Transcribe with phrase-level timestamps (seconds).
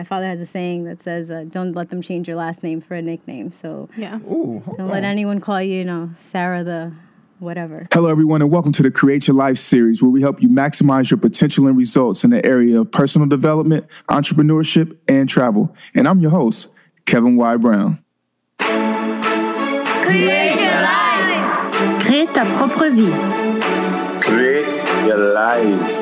[0.00, 2.79] my father has a saying that says, uh, "Don't let them change your last name
[2.79, 4.19] for a nickname." So Yeah.
[4.19, 4.93] Ooh, hold don't on.
[4.93, 6.93] let anyone call you, you know, Sarah the
[7.39, 7.85] whatever.
[7.93, 11.11] Hello, everyone, and welcome to the Create Your Life series, where we help you maximize
[11.11, 15.75] your potential and results in the area of personal development, entrepreneurship, and travel.
[15.93, 16.69] And I'm your host,
[17.05, 17.57] Kevin Y.
[17.57, 17.97] Brown.
[21.99, 23.11] Crée ta propre vie，
[24.21, 24.71] Create
[25.05, 25.97] your life.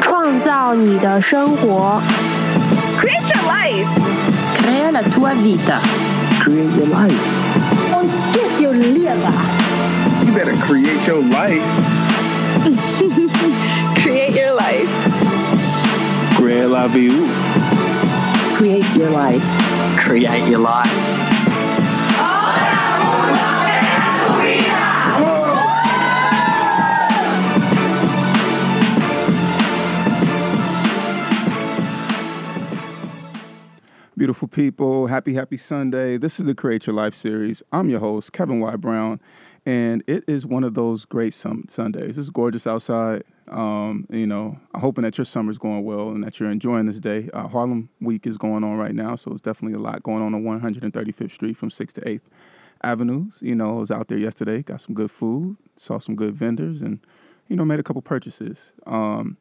[0.00, 2.00] 创造你的生活。
[3.68, 4.56] Create your life.
[4.56, 7.20] Crea la tua vita。Create your life.
[7.92, 9.32] Ontsteek jou lewe.
[10.24, 11.68] You better create your life.
[14.02, 14.88] Create your life.
[16.36, 17.28] Create la vie.
[18.56, 19.44] Create your life.
[19.98, 21.27] Create your life.
[34.18, 36.16] Beautiful people, happy, happy Sunday.
[36.16, 37.62] This is the Create Your Life series.
[37.70, 38.74] I'm your host, Kevin Y.
[38.74, 39.20] Brown,
[39.64, 42.18] and it is one of those great Sundays.
[42.18, 43.22] It's gorgeous outside.
[43.46, 46.98] Um, you know, I'm hoping that your summer's going well and that you're enjoying this
[46.98, 47.30] day.
[47.32, 50.34] Uh, Harlem Week is going on right now, so it's definitely a lot going on
[50.34, 52.22] on 135th Street from 6th to 8th
[52.82, 53.38] Avenues.
[53.40, 56.82] You know, I was out there yesterday, got some good food, saw some good vendors,
[56.82, 56.98] and,
[57.46, 58.72] you know, made a couple purchases.
[58.84, 59.36] Um,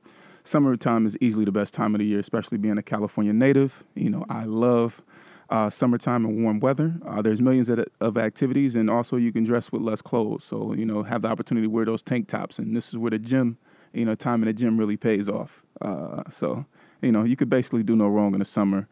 [0.47, 3.83] summertime is easily the best time of the year, especially being a California native.
[3.95, 5.03] You know, I love
[5.49, 6.95] uh, summertime and warm weather.
[7.05, 10.43] Uh, there's millions of, of activities, and also you can dress with less clothes.
[10.43, 12.59] So, you know, have the opportunity to wear those tank tops.
[12.59, 13.57] And this is where the gym,
[13.93, 15.63] you know, time in the gym really pays off.
[15.81, 16.65] Uh, so,
[17.01, 18.87] you know, you could basically do no wrong in the summer.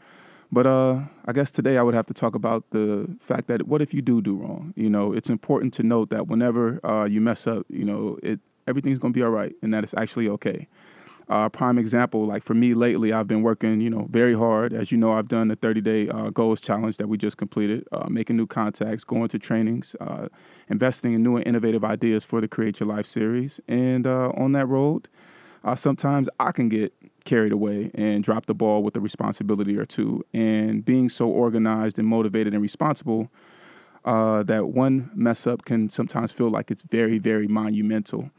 [0.51, 3.81] But uh, I guess today I would have to talk about the fact that what
[3.81, 4.73] if you do do wrong?
[4.75, 8.39] You know, it's important to note that whenever uh, you mess up, you know, it
[8.67, 10.67] everything's to be all right, and that it's actually okay.
[11.27, 14.73] Uh, prime example, like for me lately, I've been working, you know, very hard.
[14.73, 17.87] As you know, I've done the 30 day uh, goals challenge that we just completed,
[17.91, 20.27] uh, making new contacts, going to trainings, uh,
[20.69, 23.59] investing in new and innovative ideas for the Create Your Life series.
[23.67, 25.07] And uh, on that road,
[25.63, 29.85] uh, sometimes I can get carried away and drop the ball with a responsibility or
[29.85, 30.23] two.
[30.31, 33.31] And being so organized and motivated and responsible,
[34.03, 38.29] that one mess up can sometimes feel like it's very, very monumental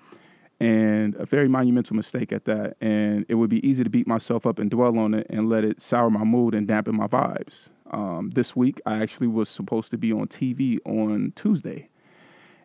[0.58, 2.76] and a very monumental mistake at that.
[2.80, 5.64] And it would be easy to beat myself up and dwell on it and let
[5.64, 7.68] it sour my mood and dampen my vibes.
[7.90, 11.88] Um, this week, I actually was supposed to be on TV on Tuesday,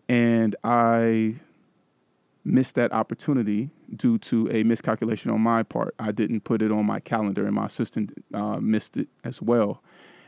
[0.10, 1.36] and I
[2.44, 5.94] missed that opportunity due to a miscalculation on my part.
[6.00, 9.84] I didn't put it on my calendar, and my assistant uh, missed it as well.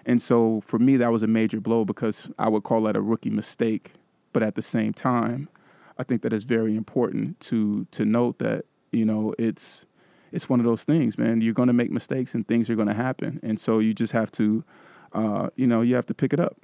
[0.06, 3.01] And so for me, that was a major blow because I would call that a
[3.01, 3.94] rookie mistake.
[4.31, 5.47] But at the same time,
[5.98, 9.86] I think that it's very important to to note that you know it's
[10.31, 11.42] it's one of those things, man.
[11.42, 14.14] You're going to make mistakes and things are going to happen, and so you just
[14.14, 14.64] have to,
[15.14, 16.58] uh, you know, you have to pick it up.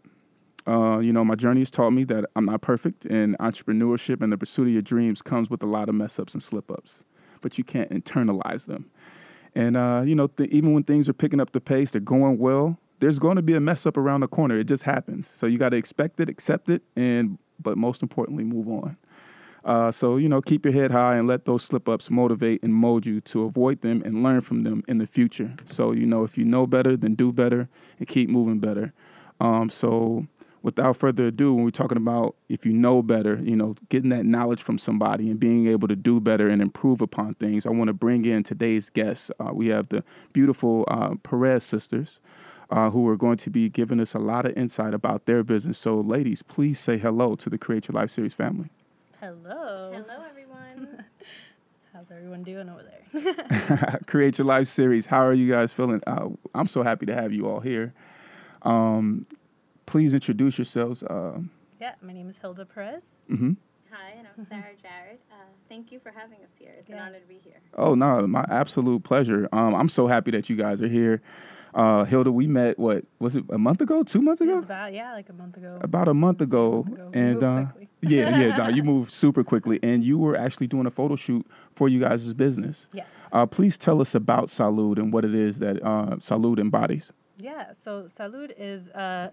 [0.67, 4.31] Uh, you know, my journey has taught me that I'm not perfect, and entrepreneurship and
[4.31, 7.03] the pursuit of your dreams comes with a lot of mess ups and slip ups,
[7.41, 8.89] but you can't internalize them.
[9.55, 12.37] And uh, you know, th- even when things are picking up the pace, they're going
[12.37, 12.77] well.
[12.99, 14.59] There's going to be a mess up around the corner.
[14.59, 15.27] It just happens.
[15.27, 18.97] So you got to expect it, accept it, and but most importantly, move on.
[19.65, 22.73] Uh, so you know, keep your head high and let those slip ups motivate and
[22.73, 25.55] mold you to avoid them and learn from them in the future.
[25.65, 27.67] So you know, if you know better, then do better
[27.97, 28.93] and keep moving better.
[29.39, 30.27] Um, so
[30.61, 34.25] without further ado, when we're talking about if you know better, you know, getting that
[34.25, 37.87] knowledge from somebody and being able to do better and improve upon things, I want
[37.87, 39.31] to bring in today's guests.
[39.39, 40.03] Uh, we have the
[40.33, 42.19] beautiful uh, Perez sisters.
[42.71, 45.75] Uh, who are going to be giving us a lot of insight about their business.
[45.75, 48.69] So, ladies, please say hello to the Create Your Life series family.
[49.19, 49.91] Hello.
[49.93, 51.03] Hello, everyone.
[51.93, 53.99] How's everyone doing over there?
[54.07, 55.05] Create Your Life series.
[55.07, 56.01] How are you guys feeling?
[56.07, 57.93] Uh, I'm so happy to have you all here.
[58.61, 59.25] Um,
[59.85, 61.03] please introduce yourselves.
[61.03, 61.39] Uh,
[61.81, 63.03] yeah, my name is Hilda Perez.
[63.29, 63.57] mhm.
[63.91, 65.17] Hi, and I'm Sarah Jared.
[65.31, 65.35] Uh,
[65.67, 66.75] thank you for having us here.
[66.77, 67.59] It's an honor to be here.
[67.75, 69.49] Oh no, my absolute pleasure.
[69.51, 71.23] Um, I'm so happy that you guys are here.
[71.73, 74.59] Uh, Hilda, we met what was it a month ago, two months ago?
[74.59, 75.79] about yeah, like a month ago.
[75.81, 77.11] About a month ago, month ago.
[77.13, 77.65] And uh,
[78.01, 81.45] yeah, yeah, no, you moved super quickly, and you were actually doing a photo shoot
[81.75, 82.87] for you guys' business.
[82.93, 83.09] Yes.
[83.31, 87.13] Uh, please tell us about Salud and what it is that uh, Salud embodies.
[87.37, 89.29] Yeah, so Salud is uh,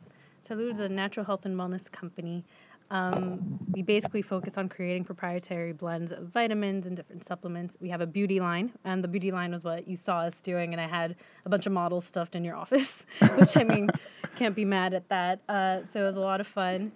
[0.49, 2.45] Salud is a natural health and wellness company.
[2.91, 7.77] Um, we basically focus on creating proprietary blends of vitamins and different supplements.
[7.81, 10.73] We have a beauty line, and the beauty line was what you saw us doing,
[10.73, 13.05] and I had a bunch of models stuffed in your office,
[13.37, 13.91] which I mean,
[14.37, 15.41] can't be mad at that.
[15.49, 16.93] Uh, so it was a lot of fun.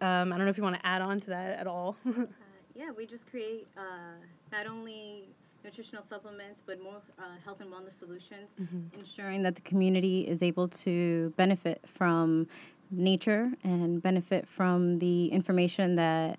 [0.00, 1.96] Um, I don't know if you want to add on to that at all.
[2.74, 4.16] Yeah, we just create uh,
[4.50, 5.24] not only
[5.62, 8.56] nutritional supplements, but more uh, health and wellness solutions,
[8.98, 12.48] ensuring that the community is able to benefit from
[12.92, 16.38] nature and benefit from the information that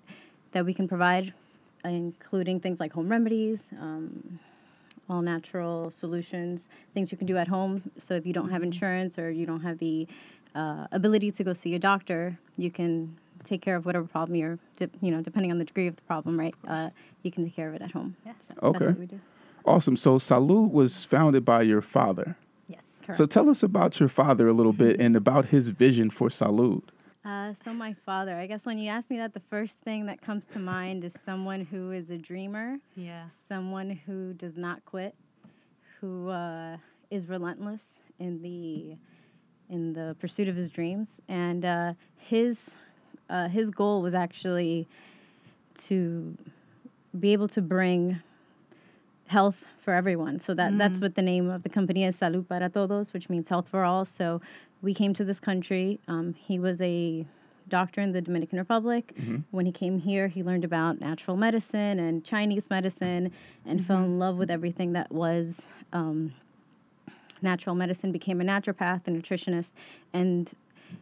[0.52, 1.34] that we can provide,
[1.84, 3.70] including things like home remedies.
[3.80, 4.38] Um,
[5.08, 7.82] all natural solutions, things you can do at home.
[7.98, 10.06] So if you don't have insurance or you don't have the
[10.54, 14.58] uh, ability to go see a doctor, you can take care of whatever problem you're,
[14.76, 16.54] de- you know, depending on the degree of the problem, right?
[16.66, 16.90] Uh,
[17.22, 18.16] you can take care of it at home.
[18.24, 18.32] Yeah.
[18.38, 18.78] So Okay.
[18.78, 19.20] That's what we do.
[19.66, 19.96] Awesome.
[19.96, 22.36] So Salud was founded by your father.
[22.68, 23.02] Yes.
[23.12, 26.82] So tell us about your father a little bit and about his vision for Salud.
[27.24, 30.20] Uh, so my father, I guess when you ask me that, the first thing that
[30.20, 33.28] comes to mind is someone who is a dreamer, Yeah.
[33.28, 35.14] someone who does not quit,
[36.00, 36.76] who uh,
[37.10, 38.96] is relentless in the
[39.70, 42.76] in the pursuit of his dreams, and uh, his
[43.30, 44.86] uh, his goal was actually
[45.74, 46.36] to
[47.18, 48.20] be able to bring
[49.28, 50.38] health for everyone.
[50.38, 53.48] So that that's what the name of the company is, Salud para Todos, which means
[53.48, 54.04] health for all.
[54.04, 54.40] So
[54.82, 56.00] we came to this country.
[56.08, 57.26] Um, he was a
[57.68, 59.12] doctor in the Dominican Republic.
[59.50, 63.32] When he came here, he learned about natural medicine and Chinese medicine,
[63.64, 65.70] and fell in love with everything that was.
[65.92, 66.34] Um,
[67.42, 69.72] natural medicine, became a naturopath, a nutritionist,
[70.14, 70.52] and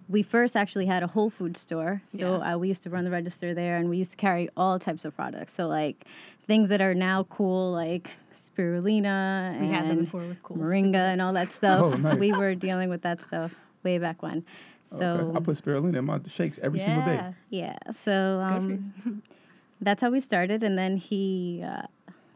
[0.09, 2.00] we first actually had a Whole Food store.
[2.05, 4.79] So uh, we used to run the register there, and we used to carry all
[4.79, 5.53] types of products.
[5.53, 6.06] So like
[6.47, 10.56] things that are now cool, like spirulina We and had them before it was cool.
[10.56, 11.81] moringa and all that stuff.
[11.81, 12.19] Oh, nice.
[12.19, 14.44] We were dealing with that stuff way back when.
[14.85, 15.37] So okay.
[15.37, 17.15] I put spirulina in my shakes every single day.
[17.15, 17.33] Yeah.
[17.50, 19.23] yeah, so um,
[19.81, 21.83] that's how we started, and then he uh,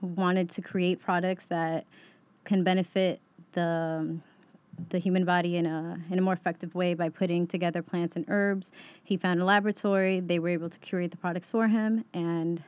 [0.00, 1.85] wanted to create products that
[2.44, 3.20] can benefit
[3.52, 4.17] the
[4.90, 8.25] the human body in a in a more effective way by putting together plants and
[8.28, 8.73] herbs.
[9.02, 12.62] He found a laboratory; they were able to curate the products for him, and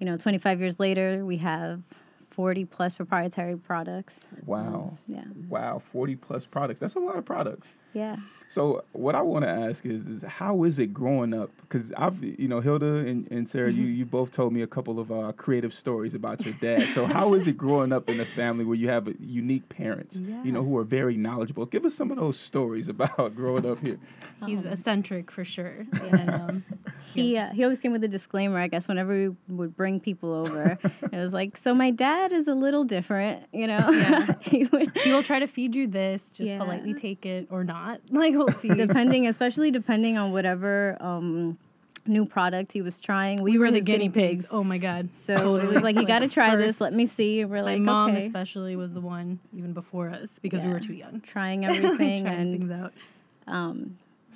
[0.00, 1.82] you know, 25 years later, we have
[2.30, 4.26] 40 plus proprietary products.
[4.46, 4.96] Wow.
[5.08, 5.82] Yeah, Wow.
[5.92, 6.78] 40 plus products.
[6.78, 7.68] That's a lot of products.
[7.92, 8.16] Yeah.
[8.50, 11.50] So what I want to ask is, is how is it growing up?
[11.60, 14.98] Because I've, you know, Hilda and, and Sarah, you, you both told me a couple
[14.98, 16.88] of uh, creative stories about your dad.
[16.94, 20.16] So how is it growing up in a family where you have a unique parents,
[20.16, 20.42] yeah.
[20.42, 21.66] you know, who are very knowledgeable?
[21.66, 23.98] Give us some of those stories about growing up here.
[24.46, 25.84] He's eccentric for sure.
[26.02, 26.64] And, um,
[27.14, 28.58] He uh, he always came with a disclaimer.
[28.58, 30.78] I guess whenever we would bring people over,
[31.12, 34.26] it was like, "So my dad is a little different," you know.
[34.42, 36.58] he would, he will try to feed you this, just Yeah.
[36.58, 37.77] politely take it or not.
[38.10, 38.68] Like we'll see.
[38.68, 41.58] depending, especially depending on whatever um,
[42.06, 43.42] new product he was trying.
[43.42, 44.48] We, we were the his guinea pigs.
[44.52, 45.12] Oh my god.
[45.12, 46.80] So it was like, "You got to try this.
[46.80, 50.38] Let me see." We're My like, mom "Okay." especially was the one even before us
[50.40, 51.20] because we were too young.
[51.20, 52.92] trying everything Trying and things out.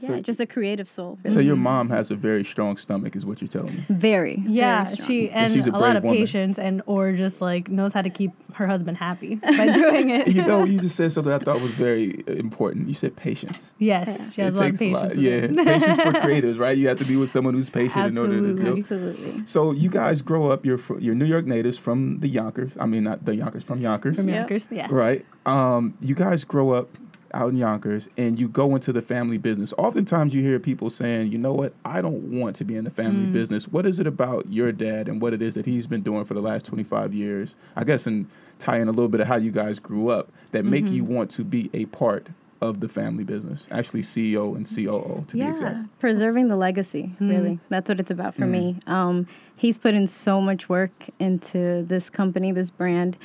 [0.03, 1.19] Yeah, So- just a creative soul.
[1.29, 3.85] So your mom has a very strong stomach, is what you're telling me.
[3.89, 6.19] Very, Yeah, very she and she's a a, lot of woman.
[6.19, 10.29] patience and or just like knows how to keep her husband happy by doing it.
[10.29, 12.89] You know, you just said something I thought was very important.
[12.89, 13.73] You said patience.
[13.79, 15.09] yes, she has It a lot of patience.
[15.17, 16.77] with Yeah, patience for creatives, right?
[16.77, 18.65] You have to be with someone who's patient in order to Absolutely.
[18.65, 18.73] do.
[18.73, 19.47] absolutely.
[19.47, 20.67] So you guys grow up.
[20.67, 22.73] You're fr- you're New York natives from the Yonkers.
[22.79, 24.37] I mean, not the Yonkers, from Yonkers, From Yep.
[24.37, 24.89] Yonkers, yeah.
[24.91, 25.25] right?
[25.47, 26.89] Um, you guys grow up
[27.35, 29.73] out in Yonkers, and you go into the family business.
[29.79, 31.73] Oftentimes, you hear people saying, "You know what?
[31.85, 33.33] I don't want to be in the family Mm.
[33.33, 36.25] business." What is it about your dad and what it is that he's been doing
[36.25, 37.55] for the last 25 years?
[37.77, 38.27] I guess, and
[38.59, 40.95] tie in a little bit of how you guys grew up that make Mm-hmm.
[40.95, 42.29] you want to be a part
[42.61, 43.67] of the family business.
[43.73, 45.77] Actually, CEO and COO to be exact.
[45.77, 47.13] Yeah, preserving the legacy.
[47.19, 48.77] Really, that's what it's about for me.
[48.87, 53.17] Um, he's put in so much work into this company, this brand,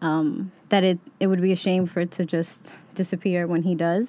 [0.00, 3.74] um, that it it would be a shame for it to just disappear when he
[3.74, 4.06] does.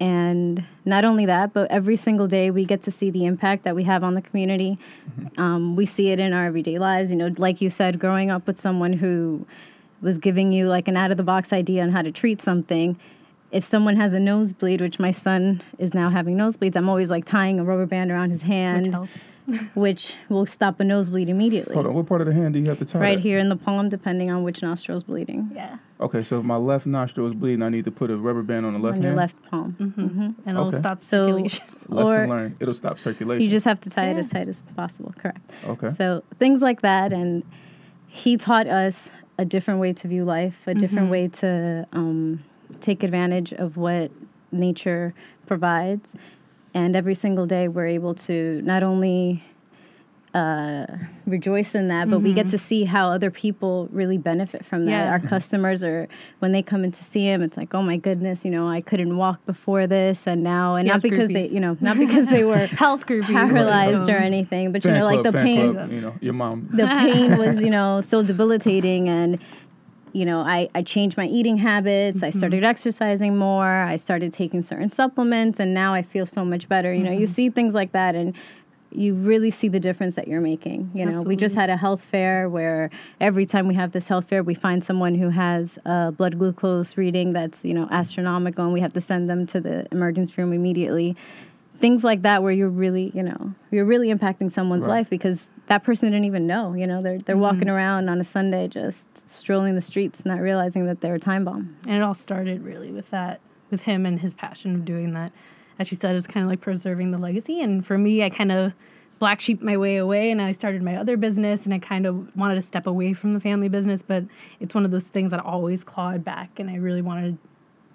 [0.00, 3.74] And not only that, but every single day we get to see the impact that
[3.74, 4.78] we have on the community.
[5.44, 7.10] Um, we see it in our everyday lives.
[7.10, 9.46] You know, like you said, growing up with someone who
[10.00, 12.88] was giving you like an out of the box idea on how to treat something.
[13.52, 17.24] If someone has a nosebleed, which my son is now having nosebleeds, I'm always like
[17.24, 19.10] tying a rubber band around his hand, Which helps.
[19.74, 21.74] which will stop a nosebleed immediately.
[21.74, 22.98] Hold on, what part of the hand do you have to tie?
[22.98, 23.22] Right that?
[23.22, 25.50] here in the palm, depending on which nostril is bleeding.
[25.54, 25.78] Yeah.
[26.00, 28.66] Okay, so if my left nostril is bleeding, I need to put a rubber band
[28.66, 29.16] on the left on your hand.
[29.16, 29.76] left palm.
[29.78, 30.00] Mm-hmm.
[30.00, 30.68] And it'll mm-hmm.
[30.68, 30.78] Okay.
[30.78, 31.64] stop So- circulation.
[31.88, 32.56] Lesson or learned.
[32.60, 33.42] It'll stop circulation.
[33.42, 35.12] you just have to tie it as tight as possible.
[35.18, 35.40] Correct.
[35.66, 35.88] Okay.
[35.88, 37.42] So things like that, and
[38.06, 41.12] he taught us a different way to view life, a different mm-hmm.
[41.12, 42.44] way to um,
[42.82, 44.10] take advantage of what
[44.50, 45.14] nature
[45.46, 46.14] provides,
[46.74, 49.42] and every single day we're able to not only
[50.34, 50.86] uh,
[51.26, 54.90] rejoice in that, but we get to see how other people really benefit from that.
[54.90, 55.10] Yeah.
[55.10, 56.08] Our customers are
[56.38, 58.80] when they come in to see him, it's like, oh my goodness, you know, I
[58.80, 61.98] couldn't walk before this, and now, and He not has because they, you know, not
[61.98, 63.26] because they were Health groupies.
[63.26, 66.32] paralyzed or Um, anything, but you know, like club, the pain, club, you know, your
[66.32, 66.66] mom.
[66.72, 69.38] the pain was, you know, so debilitating and
[70.12, 72.22] you know, I, I changed my eating habits.
[72.22, 72.38] I mm-hmm.
[72.38, 73.82] started exercising more.
[73.82, 76.92] I started taking certain supplements, and now I feel so much better.
[76.92, 77.32] You know, you mm-hmm.
[77.32, 78.34] see things like that, and
[78.94, 80.90] you really see the difference that you're making.
[80.94, 82.90] You know, we just had a health fair where
[83.20, 86.96] every time we have this health fair, we find someone who has a blood glucose
[86.96, 90.52] reading that's, you know, astronomical, and we have to send them to the emergency room
[90.52, 91.16] immediately
[91.82, 94.98] things like that where you're really you know you're really impacting someone's Right.
[94.98, 97.70] life because that person didn't even know you know they're they're walking mm-hmm.
[97.70, 101.76] around on a sunday just strolling the streets not realizing that they're a time bomb
[101.86, 105.32] And it all started really with that, with him and his passion of doing that.
[105.78, 107.60] As you said, it's kind of like preserving the legacy.
[107.60, 108.74] And for me, I kind of
[109.18, 112.34] black sheep my way away and I started my other business and I kind of
[112.36, 114.24] wanted to step away from the family business, but
[114.60, 117.38] it's one of those things that always clawed back and I really wanted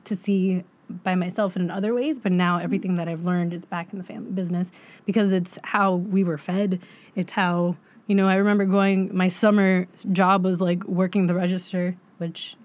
[0.05, 3.65] to see by myself and in other ways, but now everything that I've learned is
[3.65, 4.71] back in the family business
[5.05, 6.79] because it's how we were fed.
[7.15, 7.75] It's how,
[8.07, 12.55] you know, I remember going my summer job was like working the register, which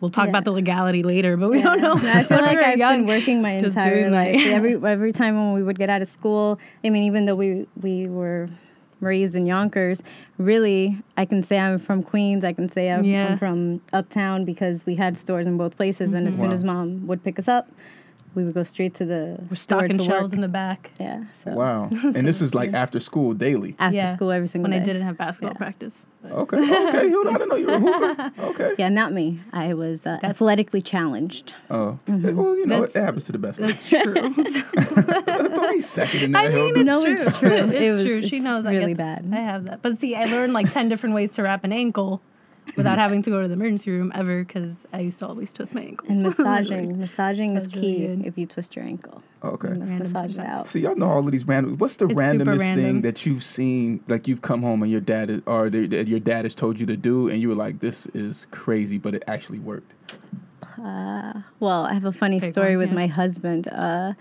[0.00, 0.30] we'll talk Yeah.
[0.30, 1.94] about the legality later, but we don't know.
[1.96, 4.40] I feel like I've young, been working my entire life.
[4.46, 7.66] every every time when we would get out of school, I mean, even though we
[7.80, 8.48] we were
[9.00, 10.02] raised in Yonkers,
[10.44, 12.44] really, I can say I'm from Queens.
[12.44, 13.28] I can say I'm, Yeah.
[13.28, 16.12] I'm from Uptown because we had stores in both places.
[16.12, 16.44] And as mm-hmm.
[16.44, 17.68] soon as mom would pick us up,
[18.34, 20.34] we would go straight to the We're store stocking to shelves work.
[20.34, 20.90] in the back.
[21.00, 21.24] yeah.
[21.32, 21.88] So Wow.
[21.90, 23.76] And this is like after school daily.
[23.78, 24.14] after Yeah.
[24.14, 24.76] school every single day.
[24.76, 25.58] When I didn't have basketball Yeah.
[25.58, 26.00] practice.
[26.24, 26.56] Okay.
[26.56, 27.08] Okay.
[27.08, 28.32] You I didn't know you were a hooper.
[28.52, 28.74] Okay.
[28.78, 29.40] Yeah, not me.
[29.52, 31.54] I was uh, athletically challenged.
[31.70, 31.98] Oh.
[32.06, 33.58] Well, you know, That's- it happens to the best.
[33.58, 33.90] of us.
[33.90, 34.14] That's true.
[34.14, 36.44] Don't be second in that.
[36.46, 37.12] I mean, it's No, true.
[37.14, 37.50] it's true.
[37.50, 38.22] It's It was- true.
[38.22, 39.30] She it's knows I really get- bad.
[39.32, 39.82] I have that.
[39.82, 42.22] But see, I learned like 10 different ways to wrap an ankle
[42.76, 45.74] without having to go to the emergency room ever because I used to always twist
[45.74, 46.10] my ankles.
[46.10, 46.98] And massaging.
[46.98, 49.22] massaging is That's really key if you twist your ankle.
[49.44, 49.68] Okay.
[49.68, 50.68] You must Random massage it out.
[50.68, 51.76] See, y'all know all of these random.
[51.78, 54.02] What's the It's super randomest thing that you've seen?
[54.08, 56.78] Like you've come home and your dad is, or the, that your dad has told
[56.78, 59.92] you to do, and you were like, "This is crazy," but it actually worked.
[60.78, 62.94] Well, I have a funny Big story one, with yeah.
[62.94, 63.68] my husband.
[63.68, 64.14] Uh,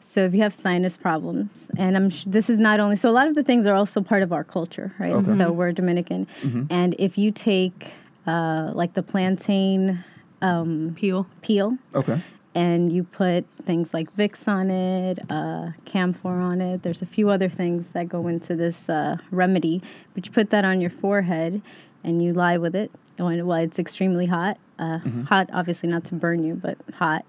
[0.00, 3.12] so if you have sinus problems, and I'm sh- this is not only so a
[3.12, 5.12] lot of the things are also part of our culture, right?
[5.12, 5.34] Okay.
[5.36, 6.26] So we're Dominican,
[6.70, 7.92] and if you take
[8.26, 10.04] uh, like the plantain
[10.42, 11.26] um, Peel.
[11.42, 12.20] peel Okay.
[12.54, 16.82] and you put things like Vicks on it, uh, camphor on it.
[16.82, 19.82] There's a few other things that go into this uh, remedy,
[20.14, 21.60] but you put that on your forehead
[22.02, 24.56] and you lie with it when well, it's extremely hot.
[24.78, 27.24] Uh, Hot, obviously not to burn you, but hot.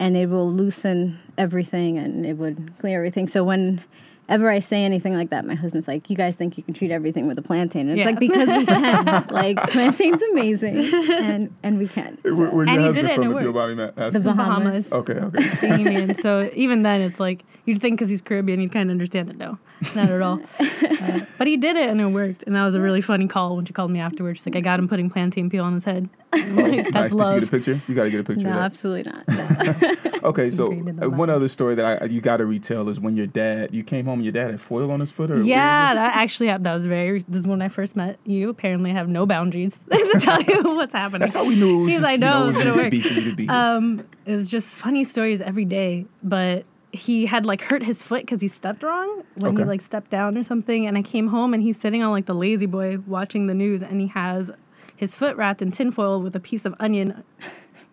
[0.00, 3.28] And it will loosen everything and it would clear everything.
[3.28, 6.72] So whenever I say anything like that, my husband's like, "You guys think you can
[6.74, 8.06] treat everything with a plantain?" And it's Yeah.
[8.06, 9.26] like because we can.
[9.30, 12.16] like plantain's amazing, and and we can.
[12.22, 12.44] Where, So.
[12.44, 13.24] where's And your he husband did it from?
[13.24, 14.20] and If it you don't mind me The?
[14.20, 14.88] Bahamas.
[14.88, 14.92] Bahamas.
[14.92, 15.12] Okay.
[15.12, 15.44] Okay.
[15.68, 16.16] Bahamian.
[16.20, 19.36] so even then, it's like you'd think because he's Caribbean, you'd kind of understand it.
[19.36, 19.58] No,
[19.94, 20.40] not at all.
[20.58, 22.42] Uh, but he did it and it worked.
[22.44, 24.38] And that was a really funny call when she called me afterwards.
[24.38, 26.08] She's like, I got him putting plantain peel on his head.
[26.32, 26.92] I'm nice.
[26.92, 27.80] That's Did you get a picture?
[27.88, 28.48] You got to get a picture.
[28.48, 29.28] No, absolutely not.
[29.28, 29.94] No.
[30.22, 32.88] Okay, so ingrained in the uh, one other story that I, you got to retell
[32.90, 35.30] is when your dad, you came home and your dad had foil on his foot,
[35.30, 36.66] or Yeah, that actually happened.
[36.66, 37.20] That was very.
[37.20, 38.50] This is when I first met you.
[38.50, 41.20] Apparently, I have no boundaries to tell you what's happening.
[41.20, 41.80] That's how we knew.
[41.80, 42.90] It was He's like, you know, no, it was gonna work.
[42.90, 43.48] be for you to be.
[43.48, 46.04] Um, it was just funny stories every day.
[46.22, 50.10] But he had like hurt his foot because he stepped wrong when he like stepped
[50.10, 50.86] down or something.
[50.86, 53.82] And I came home and he's sitting on like the lazy boy watching the news,
[53.82, 54.50] and he has
[55.00, 57.24] his foot wrapped in tinfoil with a piece of onion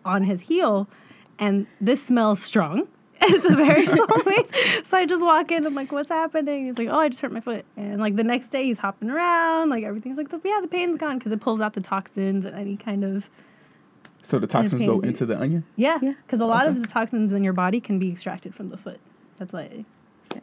[0.04, 0.86] on his heel,
[1.38, 2.86] and this smells strong.
[3.20, 4.44] It's a very strong way.
[4.84, 5.66] So I just walk in.
[5.66, 8.22] I'm like, "What's happening?" He's like, "Oh, I just hurt my foot." And like the
[8.22, 9.70] next day, he's hopping around.
[9.70, 12.76] Like everything's like, "Yeah, the pain's gone" because it pulls out the toxins and any
[12.76, 13.28] kind of
[14.22, 15.08] so the toxins go pains you.
[15.08, 15.64] into the onion.
[15.74, 16.12] yeah, Yeah.
[16.24, 19.00] because a lot of the toxins in your body can be extracted from the foot.
[19.38, 19.84] That's why,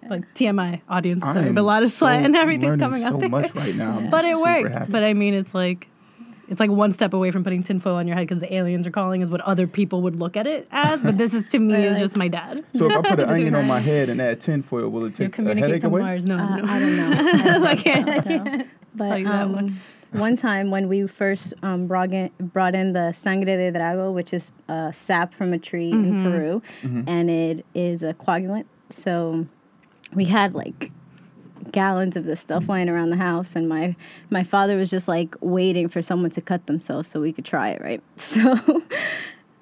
[0.09, 2.79] like TMI audience, I sorry, am but a lot of so sweat and everything's learning
[2.79, 3.29] coming so out there.
[3.29, 3.99] much right now.
[3.99, 4.75] I'm But it super worked.
[4.75, 4.91] happy.
[4.91, 5.87] But I mean, it's like
[6.47, 8.91] it's like one step away from putting tinfoil on your head because the aliens are
[8.91, 11.01] calling is what other people would look at it as.
[11.01, 12.63] But this is to me is just my dad.
[12.73, 15.37] so if I put an onion on my head and add tinfoil, will it take
[15.39, 16.01] a headache away?
[16.01, 16.25] Mars.
[16.25, 16.71] No, Uh, no, no.
[16.71, 17.65] I don't know.
[17.67, 18.09] I can't.
[18.09, 18.67] I can't.
[18.93, 19.81] But tell you that um, one.
[20.11, 20.35] one.
[20.37, 24.51] time when we first um, brought in brought in the sangre de drago, which is
[24.69, 26.25] uh, sap from a tree Mm-hmm.
[26.25, 26.61] in Peru,
[27.07, 28.65] and it is a coagulant.
[28.89, 29.47] So
[30.13, 30.91] we had like
[31.71, 33.95] gallons of this stuff lying around the house, and my
[34.29, 37.69] my father was just like waiting for someone to cut themselves so we could try
[37.69, 38.01] it, right?
[38.17, 38.57] So.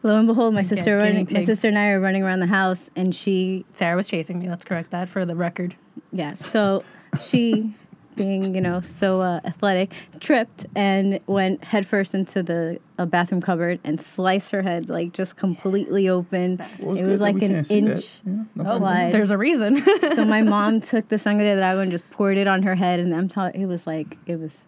[0.06, 2.90] Lo and behold, my sister, running, my sister and I are running around the house,
[2.94, 4.50] and she Sarah was chasing me.
[4.50, 5.76] Let's correct that for the record.
[6.12, 6.34] Yeah.
[6.34, 6.84] So
[7.22, 7.74] she
[8.16, 13.80] being you know so uh, athletic, tripped and went headfirst into the a bathroom cupboard
[13.84, 16.58] and sliced her head like just completely open.
[16.80, 17.92] Well, it was like an can't see that.
[17.96, 19.12] inch Yeah, no Oh, wide.
[19.12, 19.84] there's a reason.
[20.16, 23.00] so my mom took the sangre de drago and just poured it on her head,
[23.00, 24.64] and I'm telling it was like it was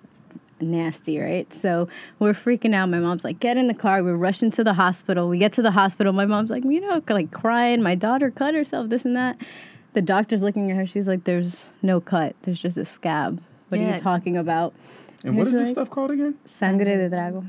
[0.61, 1.53] nasty, right?
[1.53, 1.87] So
[2.17, 2.89] we're freaking out.
[2.89, 5.27] My mom's like, "Get in the car." We're rushing to the hospital.
[5.29, 6.13] We get to the hospital.
[6.13, 7.81] My mom's like, you know, like crying.
[7.83, 8.89] My daughter cut herself.
[8.89, 9.37] This and that.
[9.95, 10.85] The doctor's looking at her.
[10.85, 12.35] She's like, "There's no cut.
[12.43, 13.41] There's just a scab.
[13.69, 14.73] What are you talking about?"
[15.23, 16.35] And what is Here's this stuff called again?
[16.45, 17.45] Sangre de drago.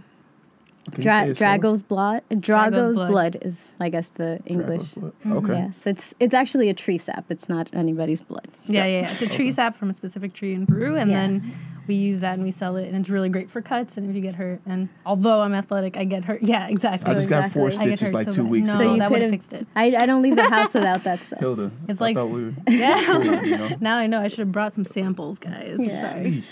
[0.93, 1.49] Dra- say it slower?
[1.59, 2.23] Dragon's blood.
[2.39, 3.11] Dragon's blood.
[3.11, 3.37] blood.
[3.43, 4.93] is, I guess, the English.
[4.93, 5.13] Dragon's blood.
[5.21, 5.33] Mm-hmm.
[5.39, 5.53] Okay.
[5.55, 7.25] Yeah, so it's it's actually a tree sap.
[7.29, 8.47] It's not anybody's blood.
[8.67, 9.11] So- yeah, yeah, yeah.
[9.11, 11.17] It's a tree sap from a specific tree in Peru, and Yeah.
[11.27, 11.53] then
[11.89, 13.97] we use that and we sell it, and it's really great for cuts.
[13.97, 16.43] And if you get hurt, and although I'm athletic, I get hurt.
[16.47, 17.11] Yeah, exactly.
[17.11, 17.87] I just got four exactly.
[17.87, 18.51] I get stitches hurt like so two bad.
[18.51, 18.85] weeks No, ago.
[18.85, 19.67] So you that would have fixed it.
[19.75, 21.41] I, I don't leave the house without that stuff.
[21.41, 23.05] Hilda, It's I like- thought we were Yeah.
[23.07, 23.77] cool, you know?
[23.81, 25.77] Now I know I should have brought some samples, guys.
[25.81, 26.11] Yeah.
[26.11, 26.43] Sorry.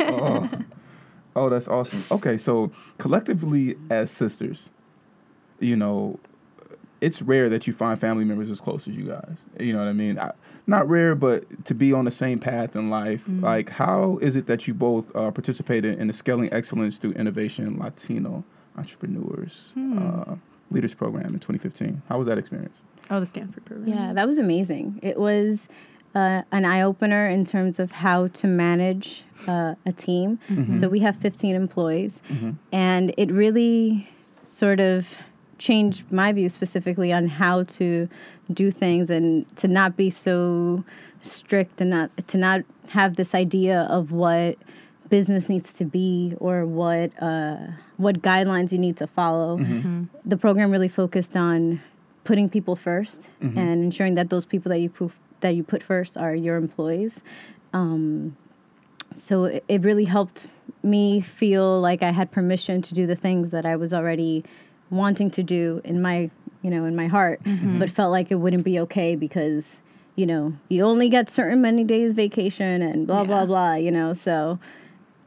[0.00, 0.50] Oh.
[1.34, 2.04] Oh, that's awesome.
[2.10, 4.68] Okay, so collectively as sisters,
[5.60, 6.20] you know,
[7.00, 9.36] it's rare that you find family members as close as you guys.
[9.58, 10.18] You know what I mean?
[10.18, 10.32] I,
[10.66, 13.24] not rare, but to be on the same path in life.
[13.28, 17.78] Like, how is it that you both uh, participated in the Scaling Excellence through Innovation
[17.78, 18.44] Latino
[18.76, 20.36] Entrepreneurs uh,
[20.70, 22.02] Leaders Program in 2015?
[22.08, 22.76] How was that experience?
[23.10, 23.88] Oh, the Stanford program.
[23.88, 25.00] Yeah, that was amazing.
[25.02, 25.68] It was
[26.14, 30.38] uh, an eye opener in terms of how to manage uh, a team.
[30.78, 32.22] So we have 15 employees,
[32.70, 34.08] and it really
[34.42, 35.18] sort of
[35.58, 38.08] changed my view specifically on how to
[38.52, 40.84] do things and to not be so
[41.20, 44.58] strict and not to not have this idea of what
[45.08, 47.56] business needs to be or what uh,
[47.96, 49.58] what guidelines you need to follow.
[50.24, 51.82] The program really focused on
[52.24, 53.28] putting people 1st
[53.58, 57.22] and ensuring that those people that you put that you put first are your employees.
[57.72, 58.36] Um,
[59.14, 60.46] so it, it really helped
[60.82, 64.44] me feel like I had permission to do the things that I was already
[64.90, 66.30] wanting to do in my
[66.62, 69.80] you know in my heart, but felt like it wouldn't be okay because
[70.16, 73.46] you know you only get certain many days vacation and blah blah Yeah.
[73.46, 73.74] blah.
[73.74, 74.58] You know, so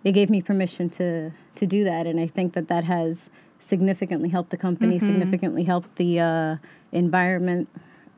[0.03, 4.29] it gave me permission to to do that, and I think that that has significantly
[4.29, 6.55] helped the company, significantly helped the uh,
[6.91, 7.67] environment,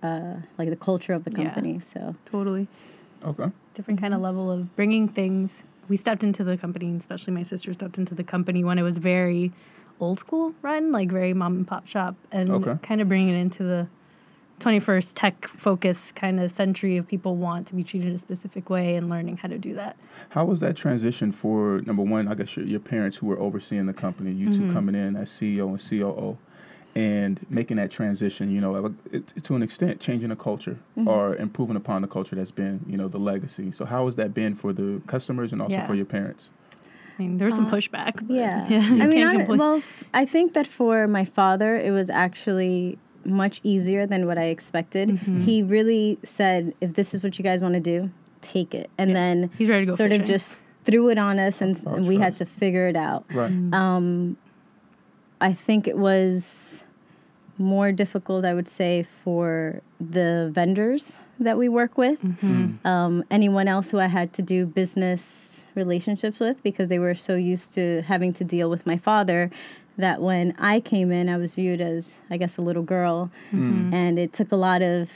[0.04, 1.44] uh, like the culture of the Yeah.
[1.44, 1.80] company.
[1.80, 2.68] So Totally.
[3.24, 3.50] Okay.
[3.74, 5.64] different kind of level of bringing things.
[5.90, 8.98] We stepped into the company, especially my sister stepped into the company when it was
[8.98, 9.52] very
[10.00, 12.78] old school run, like very mom and pop shop, and Okay.
[12.82, 13.88] kind of bringing it into the
[14.60, 18.96] 21st tech focus kind of century of people want to be treated a specific way
[18.96, 19.96] and learning how to do that.
[20.30, 22.28] How was that transition for number one?
[22.28, 24.68] I guess your, your parents who were overseeing the company, you Mm-hmm.
[24.70, 26.38] 2 coming in as CEO and COO,
[26.96, 28.50] and making that transition.
[28.50, 31.08] You know, it, to an extent, changing the culture Mm-hmm.
[31.08, 33.70] or improving upon the culture that's been, you know, the legacy.
[33.72, 35.86] So how has that been for the customers and also Yeah.
[35.86, 36.50] for your parents?
[37.18, 38.16] I mean, there was some pushback.
[38.28, 38.68] but Yeah.
[38.70, 42.98] you I mean, can't well, f- I think that for my father, it was actually
[43.26, 45.10] much easier than what I expected.
[45.10, 45.42] Mm-hmm.
[45.42, 48.90] He really said, if this is what you guys want to do, take it.
[48.98, 50.22] And then He's ready to go sort fishing.
[50.22, 53.26] of just threw it on us and, Oh, and we had to figure it out.
[53.34, 53.52] Right.
[53.74, 54.38] Um,
[55.42, 56.84] I think it was
[57.58, 62.22] more difficult, I would say, for the vendors that we work with.
[62.22, 62.64] Mm-hmm.
[62.64, 62.88] Mm-hmm.
[62.88, 67.36] Um, anyone else who I had to do business relationships with because they were so
[67.36, 69.52] used to having to deal with my father
[69.98, 73.92] that when I came in, I was viewed as, I guess, a little girl, mm-hmm.
[73.94, 75.12] and it took a lot of,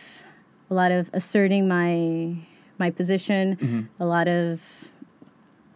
[0.70, 2.36] a lot of asserting my
[2.80, 4.90] my position, a lot of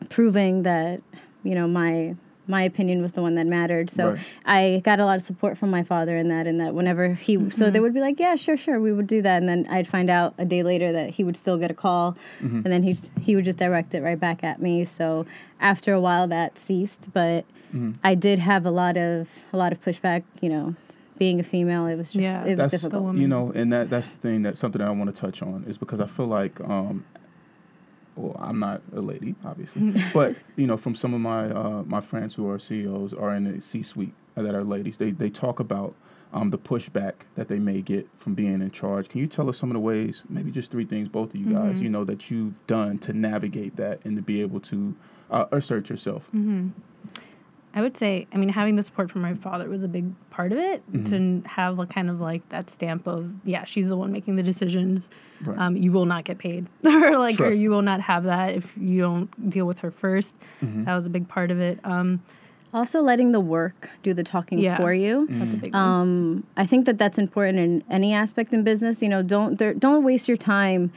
[0.10, 1.02] proving that
[1.44, 2.16] you know my
[2.48, 3.90] my opinion was the one that mattered.
[3.90, 4.20] So Right.
[4.46, 6.48] I got a lot of support from my father in that.
[6.48, 7.82] In that whenever he, so they mm-hmm.
[7.84, 10.34] would be like, "Yeah, sure, sure, we would do that," and then I'd find out
[10.38, 12.58] a day later that he would still get a call, mm-hmm.
[12.58, 14.86] and then he he would just direct it right back at me.
[14.86, 15.26] So
[15.60, 17.94] after a while, that ceased, but mm-hmm.
[18.04, 20.24] I did have a lot of a lot of pushback.
[20.42, 20.76] You know,
[21.18, 22.44] being a female, it was just Yeah.
[22.44, 23.16] it was that's difficult.
[23.16, 25.64] you know, and that that's the thing that something that I want to touch on
[25.68, 27.06] is because I feel like, um,
[28.16, 32.02] well, I'm not a lady, obviously, but you know, from some of my uh, my
[32.02, 35.94] friends who are CEOs are in the C-suite that are ladies, they they talk about.
[36.34, 39.08] Um, the pushback that they may get from being in charge.
[39.08, 41.46] Can you tell us some of the ways, maybe just three things, both of you
[41.54, 44.94] guys, you know, that you've done to navigate that and to be able to
[45.32, 46.28] uh, assert yourself?
[47.76, 50.54] I would say, I mean, having the support from my father was a big part
[50.54, 50.82] of it.
[50.92, 51.42] Mm-hmm.
[51.44, 54.44] To have a kind of like that stamp of, yeah, she's the one making the
[54.44, 55.10] decisions.
[55.44, 55.58] Right.
[55.60, 58.72] Um, you will not get paid, or like, or you will not have that if
[58.78, 60.34] you don't deal with her 1st
[60.64, 60.86] Mm-hmm.
[60.86, 61.80] That was a big part of it.
[61.84, 62.22] Um,
[62.74, 64.78] Also, letting the work do the talking Yeah.
[64.78, 65.28] for you.
[65.30, 65.82] That's a big one.
[65.82, 69.02] Um, I think that that's important in any aspect in business.
[69.02, 70.92] You know, don't there, don't waste your time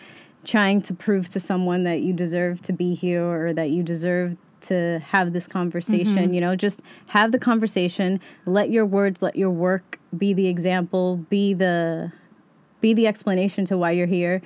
[0.44, 4.36] trying to prove to someone that you deserve to be here or that you deserve
[4.62, 6.16] to have this conversation.
[6.16, 6.35] Mm-hmm.
[6.35, 8.21] You know, just have the conversation.
[8.47, 12.12] Let your words, let your work be the example, be the
[12.81, 14.40] be the explanation to why you're here.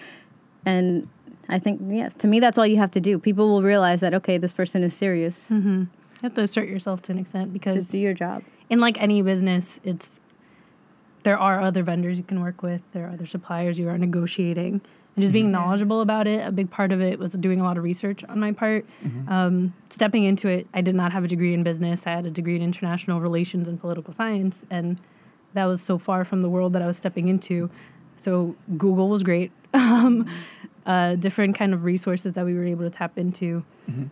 [0.65, 1.09] And
[1.49, 3.19] I think, yeah, to me, that's all you have to do.
[3.19, 5.47] People will realize that, okay, this person is serious.
[5.51, 5.81] Mm-hmm.
[5.81, 5.89] You
[6.23, 8.43] have to assert yourself to an extent because Just do your job.
[8.71, 10.19] in like any business, it's
[11.25, 14.81] there are other vendors you can work with, there are other suppliers you are negotiating,
[15.15, 16.47] and just being knowledgeable about it.
[16.47, 18.87] A big part of it was doing a lot of research on my part.
[19.29, 22.07] Um, stepping into it, I did not have a degree in business.
[22.07, 24.99] I had a degree in international relations and political science, and
[25.55, 27.69] that was so far from the world that I was stepping into.
[28.17, 29.53] So Google was great.
[29.75, 30.29] um,
[30.87, 33.65] uh, different kind of resources that we were able to tap into,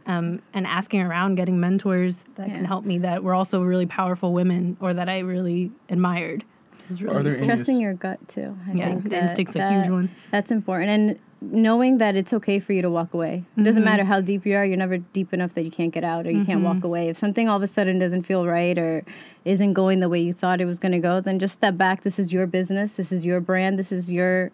[0.06, 4.32] um, and asking around, getting mentors that can help me that were also really powerful
[4.32, 6.44] women or that I really admired.
[6.90, 7.44] It really Are there useful.
[7.44, 8.56] any- Trusting your gut, too.
[8.68, 10.10] I Yeah, think the that- instinct's a huge one.
[10.30, 10.90] That's important.
[10.90, 13.44] And knowing that it's okay for you to walk away.
[13.56, 16.04] It doesn't matter how deep you are, you're never deep enough that you can't get
[16.04, 17.08] out or you can't walk away.
[17.08, 19.04] If something all of a sudden doesn't feel right or
[19.46, 22.02] isn't going the way you thought it was going to go, then just step back.
[22.02, 22.96] This is your business.
[22.96, 23.78] This is your brand.
[23.78, 24.50] This is your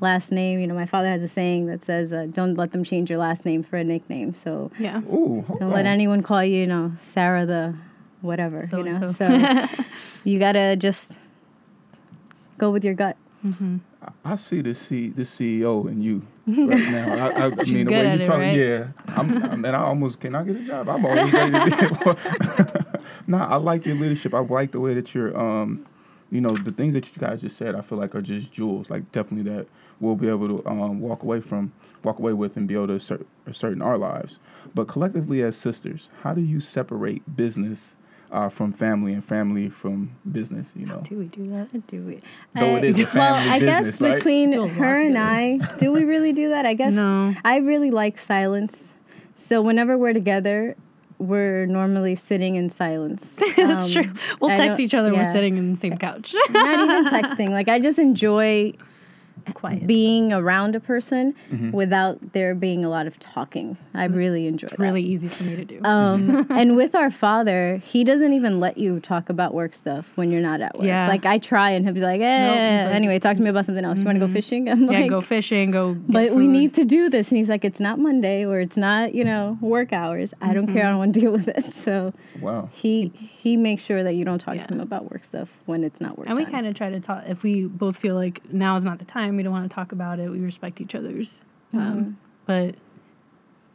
[0.00, 0.60] last name.
[0.60, 3.18] You know, my father has a saying that says, uh, don't let them change your
[3.18, 4.32] last name for a nickname.
[4.32, 5.00] So Yeah.
[5.12, 7.74] Ooh, don't let anyone call you, you know, Sarah the
[8.22, 9.04] whatever, you know.
[9.12, 9.66] So-and-so.
[9.66, 9.82] So
[10.24, 11.12] you got to just
[12.60, 13.16] go with your gut.
[14.22, 17.14] I see the C, the CEO in you right now.
[17.14, 18.54] I, I, I mean, the way you it, talk, right?
[18.54, 18.88] yeah.
[19.08, 20.88] I'm, I'm, and I almost can I get a job?
[20.88, 24.34] I'm always ready to get Nah, I like your leadership.
[24.34, 25.86] I like the way that you're, um,
[26.30, 27.74] you know, the things that you guys just said.
[27.74, 28.90] I feel like are just jewels.
[28.90, 29.66] Like definitely that
[30.00, 32.94] we'll be able to um, walk away from, walk away with, and be able to
[32.94, 34.38] assert, assert in our lives.
[34.74, 37.96] But collectively as sisters, how do you separate business
[38.32, 40.72] uh, from family and family from business?
[40.76, 41.86] You know, Do we do that?
[41.86, 42.18] Do we?
[42.54, 44.14] Though it is a well, family I guess right?
[44.14, 46.66] between Do a lot her and I, do we really do that?
[46.66, 47.34] I guess No.
[47.44, 48.92] I really like silence.
[49.34, 50.76] So whenever we're together,
[51.18, 53.36] we're normally sitting in silence.
[53.56, 54.12] That's Um, true.
[54.40, 55.12] We'll I text don't- each other.
[55.14, 56.34] We're sitting in the same couch.
[56.50, 57.50] Not even texting.
[57.50, 58.72] Like I just enjoy
[59.54, 59.86] Quiet.
[59.86, 61.70] being around a person Mm-hmm.
[61.72, 63.76] without there being a lot of talking.
[63.94, 64.78] I really enjoy that.
[64.78, 65.80] really easy for me to do.
[65.84, 70.30] Um, and with our father, he doesn't even let you talk about work stuff when
[70.30, 70.84] you're not at work.
[70.86, 71.08] Yeah.
[71.08, 73.64] Like I try, and he'll be like, "Eh, he's like- anyway, talk to me about
[73.66, 73.98] something else.
[73.98, 75.70] You want to go fishing?" I'm yeah, like, go fishing.
[75.70, 75.94] Go.
[75.94, 77.30] Get but we need to do this.
[77.30, 80.32] And he's like, it's not Monday or it's not, you know, work hours.
[80.40, 80.86] I don't care.
[80.86, 81.72] I don't want to deal with it.
[81.72, 82.68] So wow.
[82.72, 84.66] he he makes sure that you don't talk Yeah.
[84.66, 87.00] to him about work stuff when it's not work And we kind of try to
[87.00, 87.24] talk.
[87.26, 89.92] If we both feel like now is not the time, we don't want to talk
[89.92, 90.30] about it.
[90.30, 91.40] We respect each other's.
[91.72, 92.74] Um, but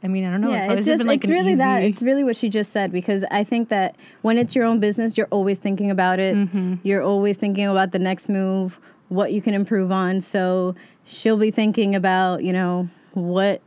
[0.03, 0.51] I mean, I don't know.
[0.51, 1.83] yeah, it's, it's just been like it's really easy, that.
[1.83, 5.17] It's really what she just said because I think that when it's your own business,
[5.17, 6.35] you're always thinking about it.
[6.35, 6.75] Mm-hmm.
[6.83, 10.21] You're always thinking about the next move, what you can improve on.
[10.21, 13.61] So she'll be thinking about, you know, what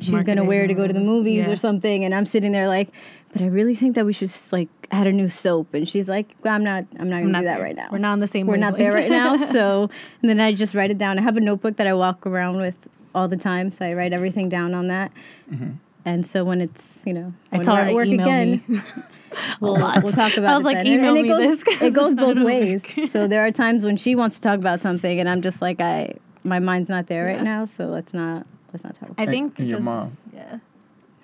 [0.00, 1.52] she's going to wear to go to the movies Yeah.
[1.52, 2.88] or something and I'm sitting there like,
[3.32, 6.08] but I really think that we should just like add a new soap and she's
[6.08, 7.62] like, well, I'm not I'm not going to do that there.
[7.64, 7.88] right now.
[7.90, 9.36] We're not on the same We're not there right now.
[9.36, 9.90] So
[10.22, 11.18] and then I just write it down.
[11.18, 12.76] I have a notebook that I walk around with
[13.14, 15.10] all the time, so I write everything down on that.
[15.52, 15.70] Mm-hmm.
[16.04, 18.62] And so when it's you know I when tell her at to work email again,
[18.68, 18.80] me.
[19.60, 20.86] we'll, we'll talk about I was it like, then.
[20.86, 22.84] email and, and it this it goes both ways.
[23.10, 25.80] so there are times when she wants to talk about something, and I'm just like,
[25.80, 28.46] I my mind's not there right now, so let's not
[28.84, 29.16] let's not talk.
[29.18, 30.16] I And- think and your just- mom.
[30.34, 30.58] Yeah,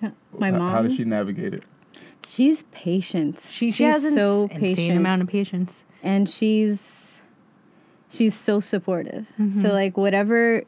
[0.39, 1.63] My How- mom, How does she navigate it?
[2.27, 3.39] she's patient.
[3.51, 4.97] she, she she's has an so insane patient.
[4.99, 5.83] amount of patience.
[6.03, 7.21] and she's
[8.11, 9.27] she's so supportive.
[9.39, 9.61] Mm-hmm.
[9.61, 10.63] So like whatever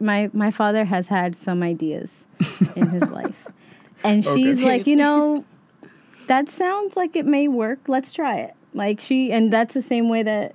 [0.00, 2.26] my my father has had some ideas
[2.76, 3.46] in his life.
[4.04, 4.42] And Okay.
[4.42, 5.44] she's like, you know,
[6.28, 7.80] that sounds like it may work.
[7.88, 8.54] Let's try it.
[8.74, 10.54] Like she and that's the same way that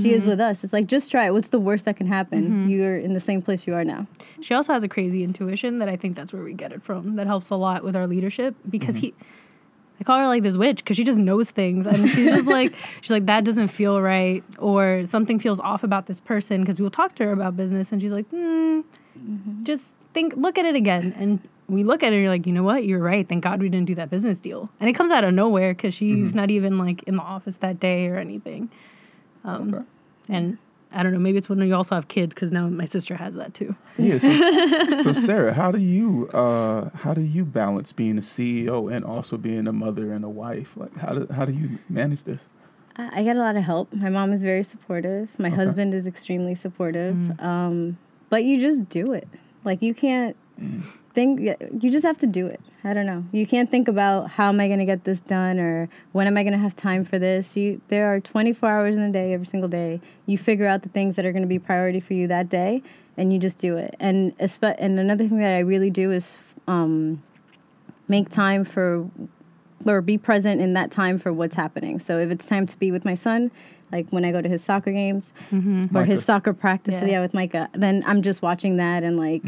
[0.00, 0.14] she Mm-hmm.
[0.14, 0.64] is with us.
[0.64, 1.32] It's like just try it.
[1.32, 2.68] What's the worst that can happen?
[2.70, 4.06] You're in the same place you are now.
[4.40, 7.16] She also has a crazy intuition that I think that's where we get it from.
[7.16, 9.14] That helps a lot with our leadership because he.
[10.00, 12.74] I call her like this witch because she just knows things and she's just like
[13.02, 16.90] she's like that doesn't feel right or something feels off about this person because we'll
[16.90, 18.80] talk to her about business and she's like hmm
[19.62, 22.52] just think look at it again and we look at it and you're like you
[22.52, 25.12] know what you're right thank God we didn't do that business deal and it comes
[25.12, 28.70] out of nowhere because she's not even like in the office that day or anything
[29.44, 29.84] um, Okay.
[30.28, 30.58] and
[30.94, 33.34] I don't know maybe it's when you also have kids because now my sister has
[33.34, 34.18] that too Yeah.
[34.18, 39.04] So, so Sarah, how do you uh, how do you balance being a CEO and
[39.04, 40.76] also being a mother and a wife?
[40.76, 42.48] Like how do how do you manage this?
[42.96, 43.92] I I get a lot of help.
[43.94, 45.30] My mom is very supportive.
[45.38, 47.16] My husband is extremely supportive.
[47.40, 47.96] Um,
[48.28, 49.28] but you just do it.
[49.64, 50.36] Like you can't
[51.14, 52.60] think you just have to do it.
[52.84, 53.24] I don't know.
[53.32, 56.36] You can't think about how am I going to get this done or when am
[56.36, 57.56] I going to have time for this.
[57.56, 60.00] You there are 24 hours in a day every single day.
[60.26, 62.82] You figure out the things that are going to be priority for you that day
[63.16, 63.94] and you just do it.
[64.00, 66.36] And espe- and another thing that I really do is
[66.66, 67.22] um,
[68.08, 69.08] make time for
[69.84, 71.98] or be present in that time for what's happening.
[71.98, 73.50] So if it's time to be with my son,
[73.90, 76.04] like when I go to his soccer games or Micah.
[76.06, 77.08] his soccer practices, Yeah.
[77.08, 77.20] yeah.
[77.20, 79.42] with Micah, then I'm just watching that and like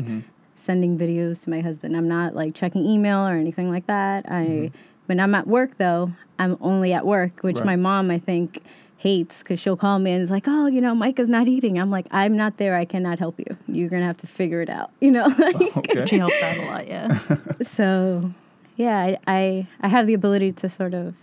[0.56, 1.96] sending videos to my husband.
[1.96, 4.24] I'm not like checking email or anything like that.
[4.28, 4.70] I
[5.06, 7.66] when I'm at work though, I'm only at work, which Right.
[7.66, 8.62] my mom I think
[8.96, 11.78] hates because she'll call me and it's like, oh, you know, Micah's not eating.
[11.78, 12.74] I'm like, I'm not there.
[12.74, 13.56] I cannot help you.
[13.68, 14.90] You're gonna have to figure it out.
[15.00, 15.26] You know.
[15.26, 16.06] Like, Okay.
[16.06, 17.18] She helps out a lot, yeah.
[17.62, 18.32] so
[18.76, 21.14] yeah I, I i have the ability to sort of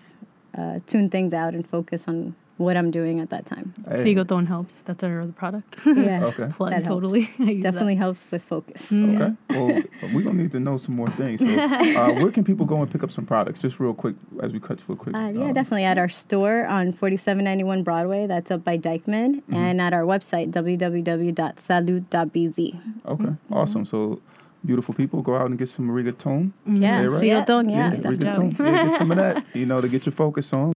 [0.57, 4.47] uh, tune things out and focus on what i'm doing at that time Hey, Bigoton
[4.47, 4.75] helps.
[4.85, 5.69] That's our other product.
[5.85, 6.47] yeah Okay.
[6.57, 7.23] Plug That totally.
[7.39, 7.71] I use that.
[7.71, 9.31] definitely helps with focus Okay.
[9.49, 9.81] Well,
[10.13, 11.39] we're gonna need to know some more things.
[11.41, 13.59] So, uh, where can people go and pick up some products?
[13.61, 15.15] Just real quick, as we cut to a quick.
[15.15, 18.27] Uh, yeah, um, definitely at our store on 4791 Broadway.
[18.27, 20.51] That's up by Dyckman, and at our website
[21.61, 22.59] www.salud.bz.
[23.05, 23.35] Okay.
[23.51, 23.85] Awesome.
[23.85, 24.21] So,
[24.65, 26.51] beautiful people, go out and get some rigatone.
[26.65, 27.23] Yeah, Say it right?
[27.23, 28.49] Rigatón, yeah, rigatone.
[28.51, 28.65] definitely.
[28.65, 29.45] Yeah, get some of that.
[29.53, 30.73] You know, to get your focus on.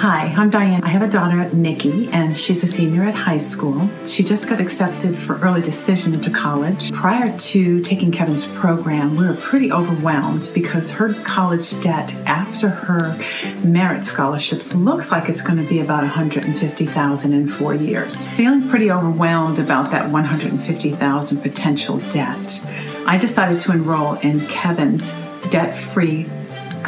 [0.00, 0.84] Hi, I'm Diane.
[0.84, 3.90] I have a daughter, Nikki, and she's a senior at high school.
[4.04, 6.92] She just got accepted for early decision into college.
[6.92, 13.18] Prior to taking Kevin's program, we were pretty overwhelmed because her college debt after her
[13.64, 18.24] merit scholarships looks like it's going to be about 150,000 in 4 years.
[18.28, 22.64] Feeling pretty overwhelmed about that 150,000 potential debt.
[23.04, 25.10] I decided to enroll in Kevin's
[25.50, 26.28] debt-free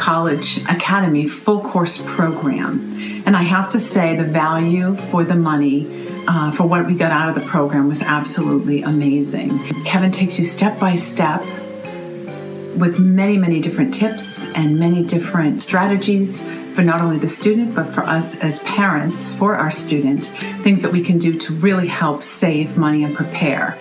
[0.01, 2.91] College Academy full course program.
[3.27, 5.87] And I have to say, the value for the money
[6.27, 9.59] uh, for what we got out of the program was absolutely amazing.
[9.83, 11.41] Kevin takes you step by step
[12.77, 17.93] with many, many different tips and many different strategies for not only the student, but
[17.93, 20.27] for us as parents, for our student,
[20.63, 23.77] things that we can do to really help save money and prepare.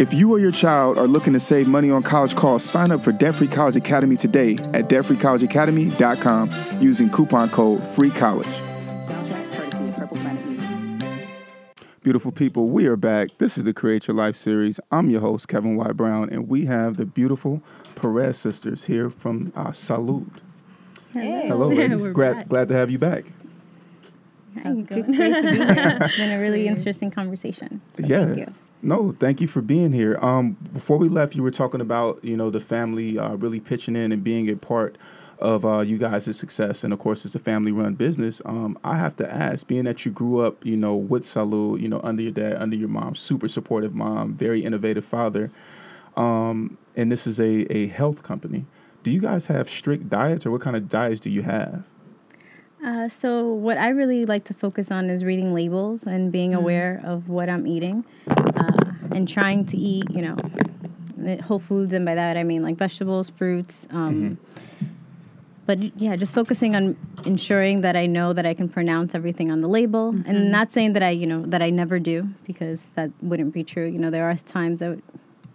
[0.00, 3.02] If you or your child are looking to save money on college costs, sign up
[3.02, 8.46] for Debt Free College Academy today at debtfreecollegeacademy.com using coupon code FREECOLLEGE.
[8.46, 11.28] Soundtrack courtesy of Purple Planet Music.
[12.02, 13.28] Beautiful people, we are back.
[13.36, 14.80] This is the Create Your Life series.
[14.90, 15.92] I'm your host, Kevin Y.
[15.92, 17.62] Brown, and we have the beautiful
[17.94, 20.30] Perez sisters here from uh, Salud.
[21.12, 22.00] Hello, ladies.
[22.00, 22.48] We're Glad, back.
[22.48, 23.26] glad to have you back.
[24.62, 25.98] Hi, good- Great to be here.
[26.00, 27.82] It's been a really interesting conversation.
[27.98, 28.46] So yeah.
[28.82, 30.18] No, thank you for being here.
[30.22, 33.94] Um, before we left, you were talking about you know the family uh, really pitching
[33.94, 34.96] in and being a part
[35.38, 38.42] of uh, you guys' success, and of course, it's a family-run business.
[38.44, 41.88] Um, I have to ask, being that you grew up, you know, with Salud, you
[41.88, 45.50] know, under your dad, under your mom, super supportive mom, very innovative father,
[46.16, 48.64] um, and this is a a health company.
[49.02, 51.84] Do you guys have strict diets, or what kind of diets do you have?
[52.84, 57.00] Uh, so what I really like to focus on is reading labels and being aware
[57.04, 60.36] of what I'm eating, uh, and trying to eat, you know,
[61.26, 63.86] uh, whole foods, and by that I mean like vegetables, fruits.
[63.90, 64.38] Um,
[65.66, 69.60] But yeah, just focusing on ensuring that I know that I can pronounce everything on
[69.60, 73.10] the label, and not saying that I, you know, that I never do because that
[73.22, 73.86] wouldn't be true.
[73.86, 74.98] You know, there are times that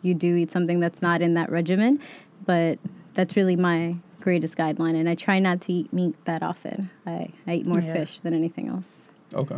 [0.04, 2.00] you do eat something that's not in that regimen,
[2.46, 2.80] but
[3.14, 4.96] that's really my greatest guideline.
[5.00, 6.90] And I try not to eat meat that often.
[7.06, 7.94] I, I eat more Yeah.
[7.94, 9.08] fish than anything else.
[9.34, 9.56] Okay.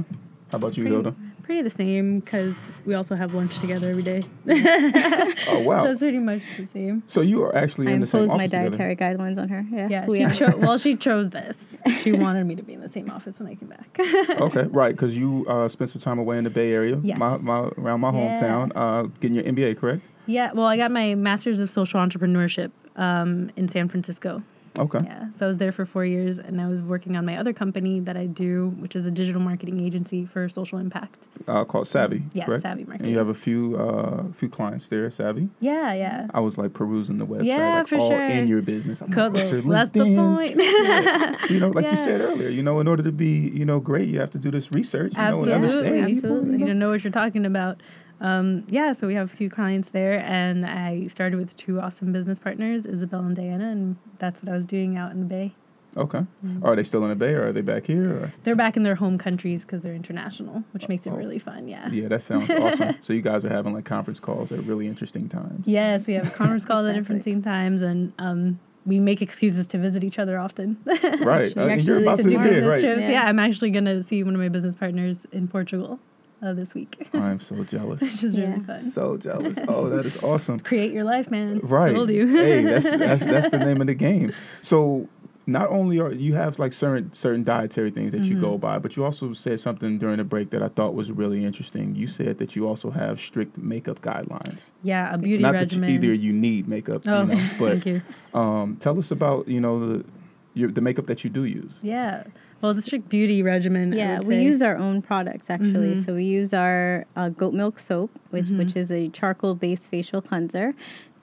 [0.52, 1.16] How about you, Pretty, Yoda?
[1.44, 4.22] pretty the same because we also have lunch together every day.
[5.50, 5.86] Oh wow.
[5.86, 7.04] So it's pretty much the same.
[7.08, 8.78] So you are actually I in the same impose office my together.
[8.78, 9.66] dietary guidelines on her.
[9.72, 11.78] Yeah, Yeah, we she cho- well, she chose this.
[12.02, 13.98] She wanted me to be in the same office when I came back.
[14.48, 17.18] Okay, right, because you uh, spent some time away in the Bay Area, Yes.
[17.18, 18.20] my, my, around my Yeah.
[18.20, 20.02] hometown, uh, getting your MBA, correct?
[20.28, 24.44] yeah, well, I got my master's of social entrepreneurship um, in San Francisco.
[24.78, 25.00] Okay.
[25.04, 27.54] Yeah, so I was there for four years, and I was working on my other
[27.54, 31.16] company that I do, which is a digital marketing agency for social impact.
[31.48, 32.64] Uh, called Savvy, Yes, correct?
[32.64, 35.50] Savvy And you have a few uh, few clients there, Savvy.
[35.60, 36.28] Yeah, yeah.
[36.34, 38.22] I was like perusing the website, Yeah, like for all sure.
[38.22, 39.02] in your business.
[39.02, 39.30] I'm Cool.
[39.30, 40.58] like, That's the point.
[41.50, 44.10] You know, like you said earlier, you know, in order to be, you know, great,
[44.10, 46.52] you have to do this research, you know, and absolutely, understand people, absolutely.
[46.52, 46.68] you You know?
[46.68, 47.82] don't know what you're talking about.
[48.20, 52.12] Um, yeah, so we have a few clients there, and I started with two awesome
[52.12, 55.54] business partners, Isabel and Diana, and that's what I was doing out in the Bay.
[55.96, 56.22] Okay.
[56.46, 56.64] Mm.
[56.64, 58.12] Are they still in the Bay, or are they back here?
[58.12, 58.34] Or?
[58.44, 61.16] They're back in their home countries because they're international, which makes it Oh.
[61.16, 61.68] really fun.
[61.68, 61.90] Yeah.
[61.90, 62.96] Yeah, that sounds awesome.
[63.02, 65.66] So you guys are having like conference calls at really interesting times.
[65.68, 69.78] Yes, we have conference calls at different same times, and um, we make excuses to
[69.78, 70.78] visit each other often.
[71.22, 71.56] Right.
[71.56, 72.82] You're Uh, you're about to to do big, business right?
[72.82, 73.00] trips.
[73.02, 73.10] Yeah.
[73.12, 73.26] Yeah.
[73.26, 76.00] I'm actually gonna see one of my business partners in Portugal.
[76.42, 78.02] Uh, this week, I'm so jealous.
[78.02, 78.82] which is really fun.
[78.92, 79.58] so jealous.
[79.68, 80.60] Oh, that is awesome.
[80.60, 81.60] Create your life, man.
[81.64, 81.94] Right.
[81.94, 82.28] Told you.
[82.28, 84.34] hey, that's, that's that's the name of the game.
[84.62, 85.10] So
[85.50, 88.44] not only are you have like certain certain dietary things that you Mm-hmm.
[88.44, 91.46] go by, but you also said something during the break that I thought was really
[91.46, 91.96] interesting.
[91.96, 94.66] You said that you also have strict makeup guidelines.
[94.84, 95.88] yeah, a beauty not regimen.
[95.88, 98.02] that you, either you need makeup, Oh, you know, but thank you.
[98.34, 100.06] um, tell us about you know the
[100.54, 101.80] your, the makeup that you do use.
[101.82, 102.24] Yeah.
[102.62, 103.94] Well, it's a strict beauty regimen.
[103.94, 105.92] Yeah, we use our own products actually.
[105.92, 106.02] Mm-hmm.
[106.02, 110.22] So we use our uh, goat milk soap, which which is a charcoal based facial
[110.22, 110.74] cleanser,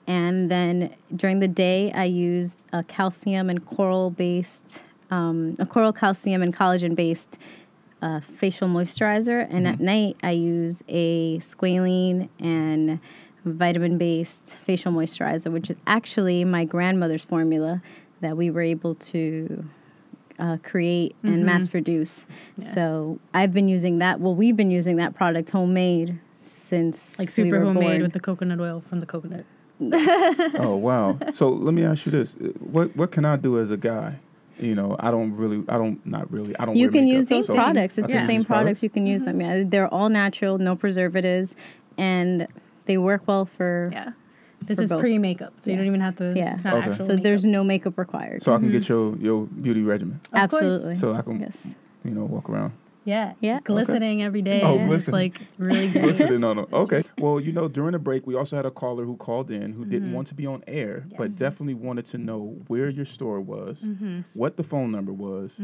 [0.07, 5.93] and then during the day I use a calcium and coral based, um, a coral
[5.93, 7.37] calcium and collagen based.
[8.01, 12.99] Uh, facial moisturizer, and at night I use a squalene and
[13.45, 17.81] vitamin based facial moisturizer, which is actually my grandmother's formula
[18.21, 19.65] that we were able to
[20.39, 21.45] uh, create and Mm-hmm.
[21.45, 22.25] mass produce.
[22.59, 24.19] So I've been using that.
[24.19, 28.01] Well, we've been using that product homemade since like we super were homemade born.
[28.03, 29.45] with the coconut oil from the coconut.
[30.57, 31.17] Oh wow!
[31.33, 34.15] so let me ask you this: what what can I do as a guy?
[34.57, 36.77] You know, I don't really, I don't, not really, I don't.
[36.77, 37.97] you wear can makeup, use those so products.
[37.97, 38.81] It's I the same use products.
[38.81, 39.41] You can use them.
[39.41, 41.57] Yeah, they're all natural, no preservatives,
[41.97, 42.47] and
[42.85, 43.89] they work well for.
[43.91, 44.11] Yeah.
[44.65, 45.01] This is both.
[45.01, 46.33] pre makeup, so you don't even have to.
[46.35, 46.55] Yeah.
[46.55, 46.89] It's not Okay.
[46.91, 47.05] actual.
[47.05, 48.43] So there's no makeup required.
[48.43, 48.73] So I can mm-hmm.
[48.73, 50.63] get your your beauty regimen, Of course.
[50.63, 50.95] Absolutely.
[50.95, 51.75] so I can yes.
[52.03, 52.73] you know walk around.
[53.05, 53.33] Yeah.
[53.39, 53.59] Yeah.
[53.63, 54.61] Glistening every day.
[54.63, 55.13] Oh, It's glistening.
[55.13, 56.03] like really good.
[56.03, 56.67] Listening on them.
[56.73, 57.03] Okay.
[57.19, 59.85] Well, you know, during the break, we also had a caller who called in who
[59.85, 60.15] didn't mm-hmm.
[60.15, 64.21] want to be on air, but definitely wanted to know where your store was, mm-hmm.
[64.33, 65.59] what the phone number was,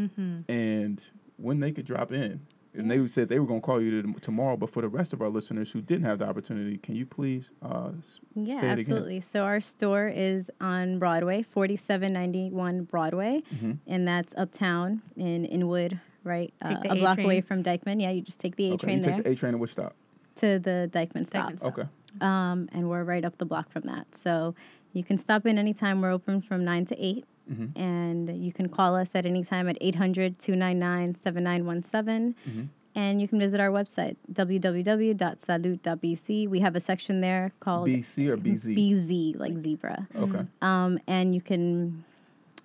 [0.48, 1.04] and
[1.38, 2.42] when they could drop in.
[2.74, 5.12] And they said they were going to call you to, tomorrow, but for the rest
[5.12, 7.90] of our listeners who didn't have the opportunity, can you please uh,
[8.34, 8.80] Yeah, say it again?
[8.80, 9.20] absolutely.
[9.20, 13.72] So our store is on Broadway, 4791 Broadway, Mm-hmm.
[13.88, 16.54] and that's uptown in Inwood, right?
[16.62, 17.26] Uh, the a A block train.
[17.26, 18.02] away from Dyckman.
[18.02, 19.60] Yeah, you just take the A Okay, train you there take the A train and
[19.62, 19.94] which stop?
[20.36, 21.52] to the Dyckman stop.
[21.52, 21.78] Dyckman stop.
[21.78, 21.88] Okay.
[22.22, 24.16] Um, and we're right up the block from that.
[24.16, 24.56] So
[24.94, 26.02] you can stop in anytime.
[26.02, 27.26] We're open from 9 to 8.
[27.52, 27.82] Mm-hmm.
[27.82, 32.36] And you can call us at any time at 800 299 7917.
[32.48, 32.64] Mm-hmm.
[32.94, 36.50] And you can visit our website, www.salute.bc.
[36.50, 38.78] We have a section there called BC or BZ?
[38.78, 40.10] BZ, like zebra.
[40.16, 40.46] Okay.
[40.62, 42.04] Um, and you can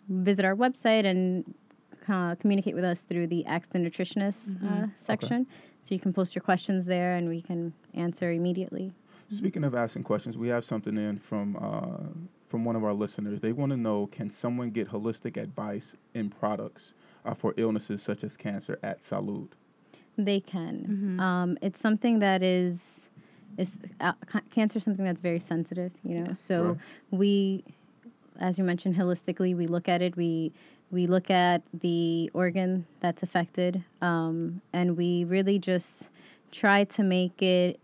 [0.08, 1.54] visit our website and
[2.08, 5.46] uh, communicate with us through the Ask the Nutritionist uh, section.
[5.82, 8.92] So you can post your questions there and we can answer immediately.
[9.28, 13.40] Speaking of asking questions, we have something in from uh, from one of our listeners.
[13.40, 18.22] They want to know: Can someone get holistic advice in products uh, for illnesses such
[18.24, 19.48] as cancer at Salud?
[20.16, 21.18] They can.
[21.20, 23.10] Um, it's something that is
[23.58, 25.92] is uh, ca- cancer is something that's very sensitive.
[26.04, 26.76] You know, so Right.
[27.10, 27.64] we,
[28.38, 30.16] as you mentioned, holistically, we look at it.
[30.16, 30.52] We
[30.92, 36.10] we look at the organ that's affected, um, and we really just
[36.52, 37.80] try to make it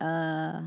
[0.00, 0.62] uh,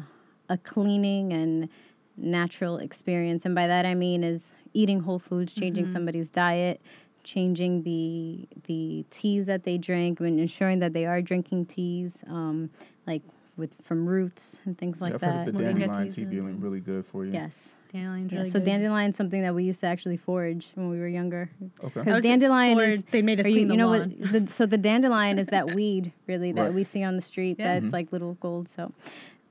[0.49, 1.69] a cleaning and
[2.17, 3.45] natural experience.
[3.45, 6.81] And by that I mean is eating whole foods, changing somebody's diet,
[7.23, 12.69] changing the the teas that they drink, and ensuring that they are drinking teas, um,
[13.07, 13.21] like
[13.57, 15.45] with from roots and things like yeah, I've that.
[15.45, 17.31] heard the dandelion tea is really being really good for you.
[17.33, 17.75] yes.
[17.91, 18.65] Dandelion's Yeah, really so good.
[18.65, 21.49] dandelion is something that we used to actually forage when we were younger.
[21.83, 21.91] Okay.
[22.01, 24.15] Because would dandelion forage, is they made us are you, clean the you know lawn.
[24.19, 24.31] what?
[24.45, 26.73] The, so the dandelion is that weed really that Right.
[26.73, 27.55] we see on the street.
[27.59, 27.79] Yeah.
[27.79, 28.69] That's like little gold.
[28.69, 28.93] So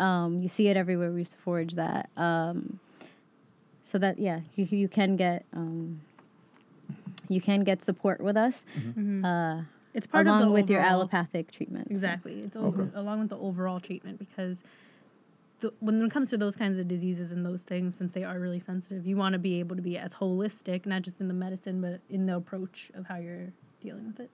[0.00, 1.11] um, you see it everywhere.
[1.11, 2.11] We used to forage that.
[2.16, 2.80] Um,
[3.82, 6.00] so that yeah, you you can get um,
[7.28, 8.64] you can get support with us
[9.24, 9.62] uh,
[9.94, 11.88] It's part of along the with your allopathic treatment.
[11.90, 12.40] Exactly.
[12.40, 14.62] It's over, along with the overall treatment because
[15.61, 18.38] the, when it comes to those kinds of diseases and those things, since they are
[18.38, 21.34] really sensitive, you want to be able to be as holistic, not just in the
[21.34, 24.30] medicine, but in the approach of how you're dealing with it.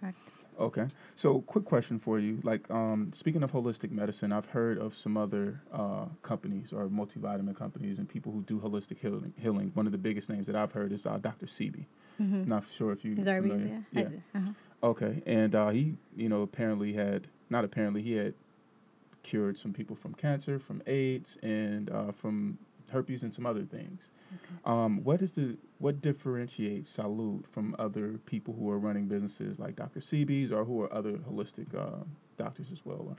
[0.00, 0.18] Correct.
[0.58, 0.86] Okay.
[1.14, 2.40] So, quick question for you.
[2.42, 7.56] Like, um, speaking of holistic medicine, I've heard of some other uh, companies or multivitamin
[7.56, 9.32] companies and people who do holistic healing.
[9.36, 9.70] Healing.
[9.74, 11.46] One of the biggest names that I've heard is uh, Dr.
[11.46, 11.86] Sebi.
[12.18, 13.84] Not sure if you Zarbee's, familiar.
[13.92, 14.08] yeah.
[14.34, 14.50] Uh-huh.
[14.82, 18.34] Okay, and uh, he, you know, apparently had not apparently he had
[19.22, 22.58] cured some people from cancer, from AIDS, and uh, from
[22.90, 24.06] herpes and some other things.
[24.64, 29.76] Um, what is the what differentiates Salud from other people who are running businesses like
[29.76, 30.00] Dr.
[30.00, 32.04] Sebi's or who are other holistic uh,
[32.36, 33.16] doctors as well?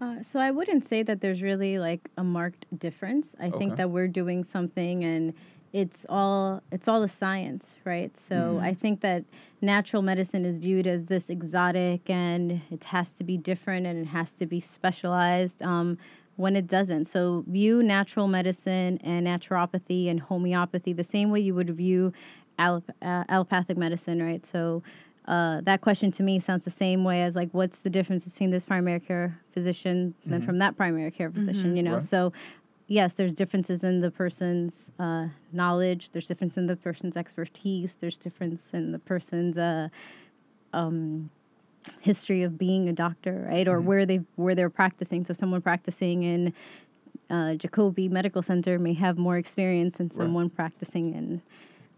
[0.00, 3.36] Uh, so I wouldn't say that there's really like a marked difference.
[3.38, 3.58] I Okay.
[3.58, 5.34] think that we're doing something and
[5.72, 8.14] it's all it's all a science, right?
[8.16, 9.24] So I think that
[9.60, 14.08] natural medicine is viewed as this exotic and it has to be different and it
[14.08, 15.62] has to be specialized.
[15.62, 15.96] Um,
[16.36, 17.04] when it doesn't.
[17.04, 22.12] So view natural medicine and naturopathy and homeopathy the same way you would view
[22.58, 24.44] allop- uh, allopathic medicine, right?
[24.44, 24.82] So
[25.26, 28.50] uh, that question to me sounds the same way as like, what's the difference between
[28.50, 31.76] this primary care physician than from that primary care physician?
[31.76, 32.02] You know, Right.
[32.02, 32.32] so
[32.88, 36.10] yes, there's differences in the person's uh, knowledge.
[36.10, 37.94] There's difference in the person's expertise.
[37.94, 39.88] There's difference in the person's uh,
[40.72, 41.30] um,
[42.00, 43.68] history of being a doctor, right?
[43.68, 45.24] Or where they where they're practicing.
[45.24, 46.52] So someone practicing in
[47.30, 51.42] uh, Jacobi Medical Center may have more experience than someone practicing in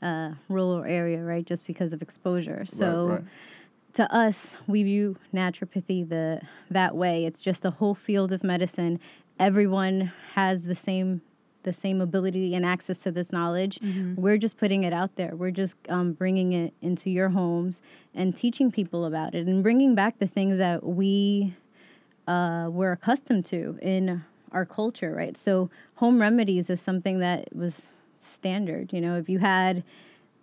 [0.07, 1.45] a rural area, right?
[1.45, 2.65] Just because of exposure.
[2.65, 3.25] So right.
[3.95, 7.25] to us, we view naturopathy the that way.
[7.25, 9.01] It's just a whole field of medicine.
[9.39, 11.23] Everyone has the same
[11.65, 13.79] the same ability and access to this knowledge.
[14.17, 15.35] We're just putting it out there.
[15.35, 17.83] We're just um, bringing it into your homes
[18.15, 21.55] and teaching people about it and bringing back the things that we
[22.27, 25.37] uh, we're accustomed to in our culture, right?
[25.37, 28.93] So home remedies is something that was standard.
[28.93, 29.83] You know, if you had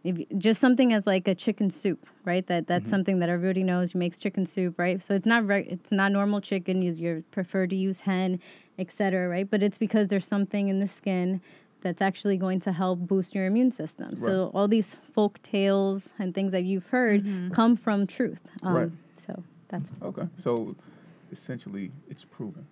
[0.03, 2.45] if you- just something as like a chicken soup, right?
[2.47, 3.93] That that's something that everybody knows.
[3.93, 5.01] You makes chicken soup, right?
[5.01, 5.65] So it's not right.
[5.69, 6.81] It's not normal chicken.
[6.81, 8.39] You you prefer to use hen,
[8.77, 9.27] etc.
[9.27, 9.49] Right?
[9.49, 11.41] But it's because there's something in the skin
[11.81, 14.15] that's actually going to help boost your immune system.
[14.15, 18.41] So all these folk tales and things that you've heard come from truth.
[18.61, 18.91] Um, Right.
[19.15, 20.27] So that's Okay.
[20.37, 20.75] So
[21.31, 22.65] essentially, it's proven.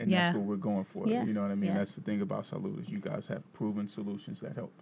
[0.00, 0.24] And Yeah.
[0.24, 1.08] that's what we're going for.
[1.08, 1.24] Yeah.
[1.24, 1.70] You know what I mean?
[1.70, 1.78] Yeah.
[1.78, 4.72] That's the thing about Salud is you guys have proven solutions that help.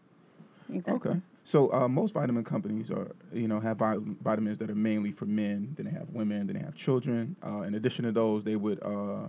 [0.73, 1.11] exactly.
[1.11, 1.21] Okay.
[1.45, 5.27] So uh, most vitamin companies are, you know, have vi- vitamins that are mainly for
[5.27, 5.75] men.
[5.77, 6.47] Then they have women.
[6.47, 7.37] Then they have children.
[7.45, 9.27] Uh, in addition to those, they would uh,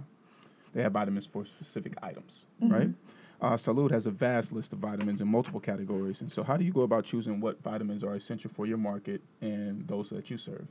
[0.74, 2.90] they have vitamins for specific items, right?
[3.42, 6.22] Uh, Salud has a vast list of vitamins in multiple categories.
[6.22, 9.22] And so, how do you go about choosing what vitamins are essential for your market
[9.42, 10.66] and those that you serve?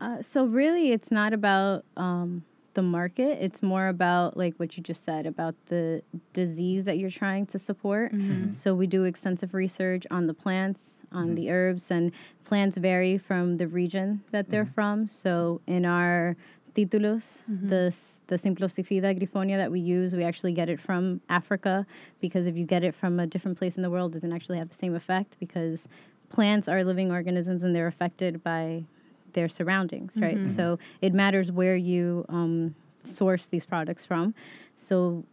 [0.00, 3.36] Uh, so really, it's not about um, the market.
[3.42, 7.58] It's more about like what you just said about the disease that you're trying to
[7.58, 8.12] support.
[8.54, 12.12] So we do extensive research on the plants, on the herbs, and
[12.44, 15.06] plants vary from the region that they're from.
[15.08, 16.36] So in our
[16.84, 21.86] títulos, the s- the simplicifolia Griffonia that we use, we actually get it from Africa
[22.20, 24.58] because if you get it from a different place in the world, it doesn't actually
[24.58, 25.88] have the same effect because
[26.28, 28.84] plants are living organisms and they're affected by
[29.32, 30.46] their surroundings, right?
[30.46, 32.74] So it matters where you um,
[33.04, 34.34] source these products from.
[34.76, 35.24] So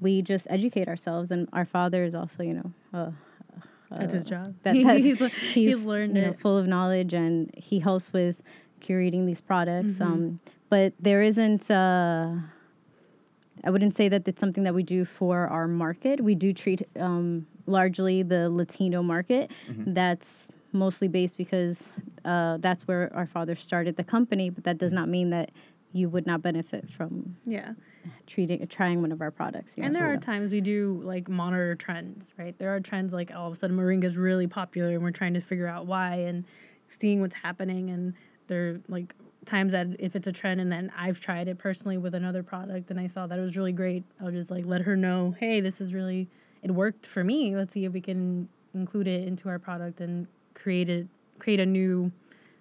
[0.00, 3.10] we just educate ourselves, and our father is also, you know, uh,
[3.90, 4.54] That's his job.
[4.64, 8.36] that, that he's, he's, he's learned you know, full of knowledge, and he helps with
[8.80, 9.94] curating these products.
[9.94, 10.02] Mm-hmm.
[10.12, 11.70] Um, but there isn't.
[11.70, 12.36] Uh,
[13.64, 16.20] I wouldn't say that it's something that we do for our market.
[16.20, 19.50] We do treat um, largely the Latino market.
[19.68, 21.88] That's mostly based because
[22.24, 24.50] uh, that's where our father started the company.
[24.50, 25.50] But that does not mean that
[25.92, 27.72] you would not benefit from Yeah.
[28.26, 29.74] treating trying one of our products.
[29.76, 32.58] you And know, there are times we do like monitor trends, right?
[32.58, 35.34] There are trends like all of a sudden moringa is really popular and we're trying
[35.34, 36.44] to figure out why and
[36.90, 37.90] seeing what's happening.
[37.90, 38.14] And
[38.48, 39.14] they're like
[39.46, 42.90] times that if it's a trend and then I've tried it personally with another product
[42.90, 45.60] and I saw that it was really great, I'll just like let her know, hey,
[45.60, 46.28] this is really,
[46.62, 47.56] it worked for me.
[47.56, 51.06] Let's see if we can include it into our product and create it,
[51.38, 52.12] create a new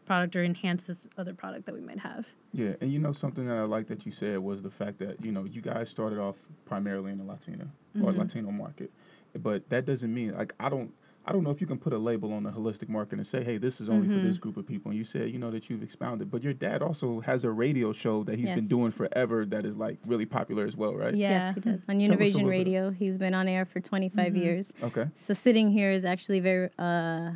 [0.06, 2.26] product or enhance this other product that we might have.
[2.52, 5.24] Yeah, and you know something that I like that you said was the fact that
[5.24, 8.20] you know you guys started off primarily in the Latina or mm-hmm.
[8.20, 8.92] Latino market,
[9.40, 10.94] but that doesn't mean like I don't
[11.26, 13.44] I don't know if you can put a label on the holistic market and say
[13.44, 14.42] hey this is only for this mm-hmm.
[14.42, 14.92] group of people.
[14.92, 17.94] And you said you know that you've expounded, but your dad also has a radio
[17.94, 21.16] show that he's been doing forever that is like really popular as well, right?
[21.16, 21.86] Yes, he does.
[21.88, 22.46] On Tell us a Univision little bit.
[22.46, 24.74] Radio, he's been on air for 25 years.
[24.82, 25.08] Okay.
[25.16, 27.32] So sitting here is actually very uh,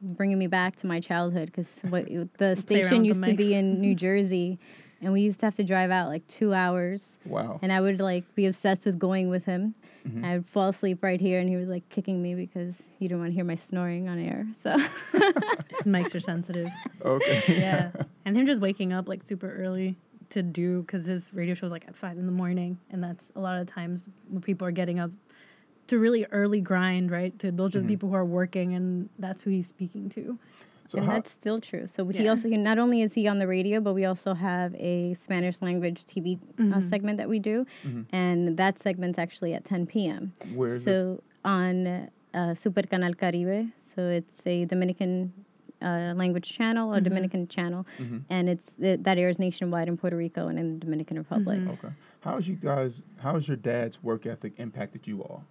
[0.00, 2.06] bringing me back to my childhood because what
[2.38, 4.58] the station used the to be in New Jersey,
[5.00, 7.18] and we used to have to drive out like two hours.
[7.24, 7.58] Wow.
[7.62, 9.74] And I would like be obsessed with going with him.
[10.06, 10.24] Mm-hmm.
[10.24, 13.30] I'd fall asleep right here, and he was like kicking me because he didn't want
[13.30, 14.46] to hear my snoring on air.
[14.52, 14.76] So
[15.78, 16.70] His mics are sensitive.
[17.04, 17.42] Okay.
[17.60, 17.90] yeah
[18.24, 19.96] and him just waking up like super early
[20.30, 23.24] to do because his radio show is like at five in the morning and that's
[23.34, 25.10] a lot of times when people are getting up
[25.86, 29.40] to really early grind right to those are the people who are working and that's
[29.40, 30.38] who he's speaking to
[30.88, 31.86] So and how, that's still true.
[31.86, 34.74] So he also he, not only is he on the radio, but we also have
[34.76, 36.72] a Spanish language TV Mm-hmm.
[36.74, 37.66] uh, segment that we do,
[38.12, 40.32] and that segment's actually at 10 p.m.
[40.54, 43.68] Where is so on uh, Super Canal Caribe.
[43.78, 45.32] So it's a Dominican
[45.82, 46.96] uh, language channel, Mm-hmm.
[46.96, 47.86] a Dominican channel,
[48.30, 51.58] and it's th- that airs nationwide in Puerto Rico and in the Dominican Republic.
[51.58, 51.70] Mm-hmm.
[51.86, 51.92] okay.
[52.20, 53.02] How's you guys?
[53.18, 55.44] How's your dad's work ethic impacted you all?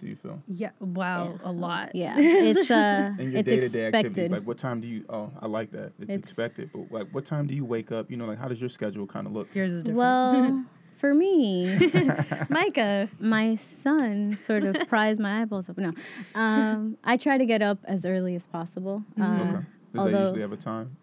[0.00, 0.42] Do you feel?
[0.48, 4.30] yeah wow a lot Yeah, it's uh, And your it's day to day activities, expected.
[4.32, 5.04] like what time do you?
[5.10, 5.92] Oh, I like that.
[5.98, 8.10] It's, It's- expected, but like what time do you wake up?
[8.10, 9.54] You know, like how does your schedule kind of look?
[9.54, 10.64] yours is different Well,
[10.96, 11.78] for me,
[12.48, 15.76] micah my son sort of pries my eyeballs up.
[15.78, 15.92] No,
[16.34, 19.02] um, I try to get up as early as possible.
[19.20, 19.66] Uh, Okay.
[19.92, 20.96] they although usually have a time?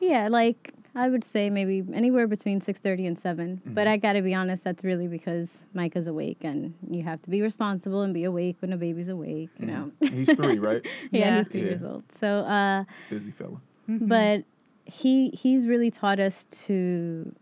[0.00, 3.74] yeah, like I would say maybe anywhere between six thirty and 7 Mm-hmm.
[3.74, 7.30] But I got to be honest, that's really because Micah's awake, and you have to
[7.30, 9.50] be responsible and be awake when a baby's awake.
[9.58, 9.92] You know.
[10.00, 10.82] He's three, right?
[11.10, 11.36] yeah, Yeah.
[11.38, 11.66] he's three Yeah.
[11.66, 12.04] years old.
[12.12, 13.60] So, uh, Busy fella.
[13.88, 14.44] but
[14.84, 17.34] he he's really taught us to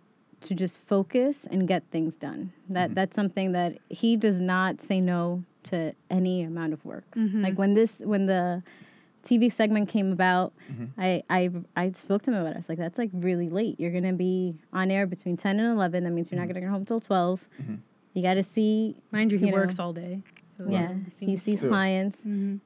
[0.43, 2.53] to just focus and get things done.
[2.69, 7.05] That that's something that he does not say no to any amount of work.
[7.15, 8.63] Like when this when the
[9.23, 10.87] TV segment came about, mm-hmm.
[11.01, 12.55] I, I I spoke to him about it.
[12.55, 13.79] I was like, that's like really late.
[13.79, 16.05] You're gonna be on air between ten and eleven.
[16.05, 16.55] That means you're not mm-hmm.
[16.55, 17.75] gonna get home till 12 mm-hmm.
[18.15, 18.97] You got to see.
[19.11, 19.57] Mind you, he You know.
[19.59, 20.21] works all day.
[20.59, 21.71] So Yeah, he sees Sure.
[21.71, 22.61] clients, Mhm.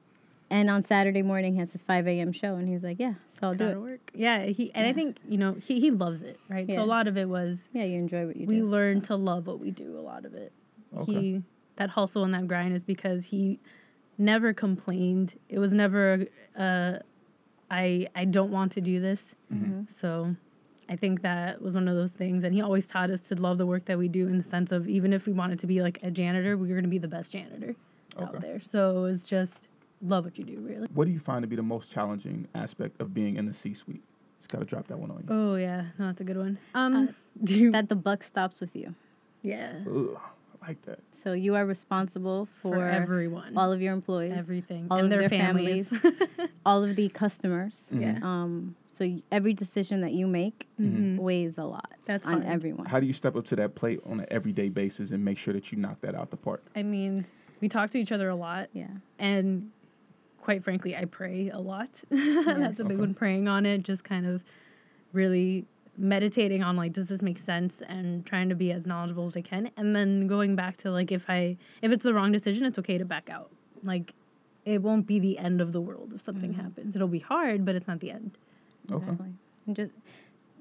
[0.49, 2.31] and on Saturday morning he has his five a.m.
[2.33, 3.81] show, and he's like, yeah, so I'll do Gotta it.
[3.81, 4.11] work.
[4.13, 6.67] Yeah, he and I think you know he he loves it, right?
[6.67, 6.75] Yeah.
[6.75, 8.49] So a lot of it was Yeah, you enjoy what you do.
[8.49, 8.67] we do.
[8.67, 9.97] learn to love what we do.
[9.97, 10.51] A lot of it.
[10.97, 11.11] Okay.
[11.13, 11.43] He
[11.77, 13.59] that hustle and that grind is because he
[14.17, 15.39] never complained.
[15.49, 16.25] It was never
[16.57, 16.99] uh,
[17.69, 19.35] I I don't want to do this.
[19.53, 19.83] Mm-hmm.
[19.89, 20.35] So
[20.89, 23.57] I think that was one of those things, and he always taught us to love
[23.57, 25.81] the work that we do in the sense of even if we wanted to be
[25.81, 27.75] like a janitor, we were going to be the best janitor
[28.15, 28.25] Okay.
[28.25, 28.61] out there.
[28.61, 29.67] So it was just
[30.01, 30.87] love what you do, really.
[30.93, 34.01] What do you find to be the most challenging aspect of being in the C-suite?
[34.39, 35.25] Just gotta drop that one on you.
[35.29, 36.57] Oh yeah, no, that's a good one.
[36.73, 37.13] Um,
[37.43, 38.95] do you, that the buck stops with you.
[39.43, 40.19] yeah Ugh, I
[40.67, 40.99] like that.
[41.11, 45.09] So you are responsible for, for everyone, all of your employees, everything, all and of
[45.09, 46.05] their, their families.
[46.65, 47.89] all of the customers.
[47.93, 48.19] Yeah.
[48.21, 52.45] Um, so every decision that you make weighs a lot That's on hard.
[52.45, 52.85] everyone.
[52.85, 55.53] How do you step up to that plate on an everyday basis and make sure
[55.53, 56.63] that you knock that out the park?
[56.75, 57.25] I mean,
[57.61, 58.87] we talk to each other a lot, yeah.
[59.19, 59.71] and
[60.41, 61.89] quite frankly, I pray a lot.
[62.09, 62.95] That's a big Okay.
[62.97, 63.13] one.
[63.13, 64.43] Praying on it, just kind of
[65.13, 65.65] really
[65.97, 69.41] meditating on like, does this make sense, and trying to be as knowledgeable as I
[69.41, 72.77] can, and then going back to like, if I if it's the wrong decision, it's
[72.79, 73.49] okay to back out.
[73.83, 74.13] Like,
[74.65, 76.95] it won't be the end of the world if something happens.
[76.95, 78.31] It'll be hard, but it's not the end.
[78.91, 79.03] Okay.
[79.03, 79.33] Exactly.
[79.65, 79.91] And just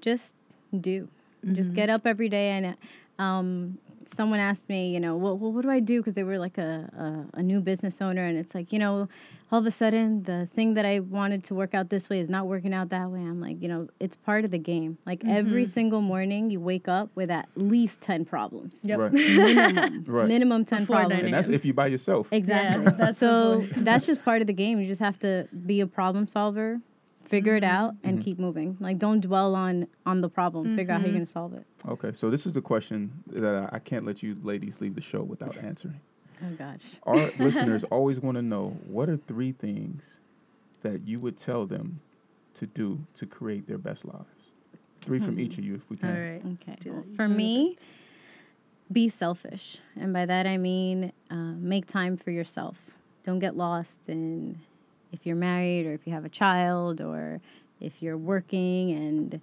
[0.01, 0.35] just
[0.79, 1.09] do.
[1.53, 1.75] Just Mm-hmm.
[1.77, 2.77] get up every day and
[3.19, 6.39] um someone asked me, you know, what what, what do I do because they were
[6.39, 9.09] like a, a a new business owner and it's like, you know,
[9.53, 12.29] all of a sudden the thing that I wanted to work out this way is
[12.29, 13.21] not working out that way.
[13.21, 14.99] I'm like, you know, it's part of the game.
[15.07, 15.71] Like every Mm-hmm.
[15.71, 18.81] single morning you wake up with at least 10 problems.
[18.85, 18.99] Yep.
[18.99, 19.13] Right.
[19.13, 20.05] Minimum.
[20.09, 20.29] Right.
[20.29, 21.23] Minimum 10 Before problems.
[21.25, 22.29] and that's if you by yourself.
[22.33, 22.85] Exactly.
[22.85, 24.81] Yeah, that's so that's just part of the game.
[24.81, 26.81] You just have to be a problem solver,
[27.25, 28.09] figure it out, Mm-hmm.
[28.09, 28.77] and keep moving.
[28.81, 30.77] Like don't dwell on on the problem.
[30.77, 31.19] Figure out how you're Mm-hmm.
[31.19, 31.65] gonna solve it.
[31.89, 35.01] Okay, so this is the question that I, I can't let you ladies leave the
[35.01, 36.01] show without answering.
[36.45, 36.81] Oh gosh.
[37.05, 40.19] Our listeners always want to know what are three things
[40.83, 42.01] that you would tell them
[42.55, 44.25] to do to create their best lives.
[45.01, 46.09] Three from each of you, if we can.
[46.09, 46.43] All right.
[46.69, 46.91] Okay.
[46.91, 47.77] well, for me,
[48.91, 52.77] be selfish, and by that I mean uh, make time for yourself.
[53.25, 54.59] Don't get lost in
[55.13, 57.41] if you're married or if you have a child or
[57.81, 59.41] if you're working and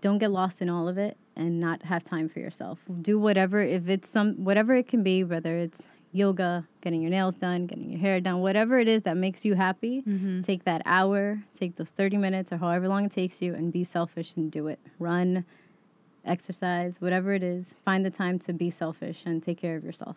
[0.00, 2.78] don't get lost in all of it and not have time for yourself.
[3.02, 7.34] Do whatever if it's some whatever it can be, whether it's yoga, getting your nails
[7.34, 10.02] done, getting your hair done, whatever it is that makes you happy,
[10.42, 13.84] take that hour, take those 30 minutes or however long it takes you and be
[13.84, 14.78] selfish and do it.
[14.98, 15.44] Run,
[16.24, 20.16] exercise, whatever it is, find the time to be selfish and take care of yourself.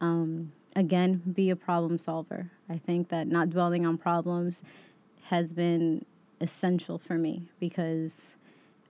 [0.00, 2.50] Um, again, be a problem solver.
[2.68, 4.62] I think that not dwelling on problems
[5.24, 6.04] has been
[6.40, 8.36] essential for me because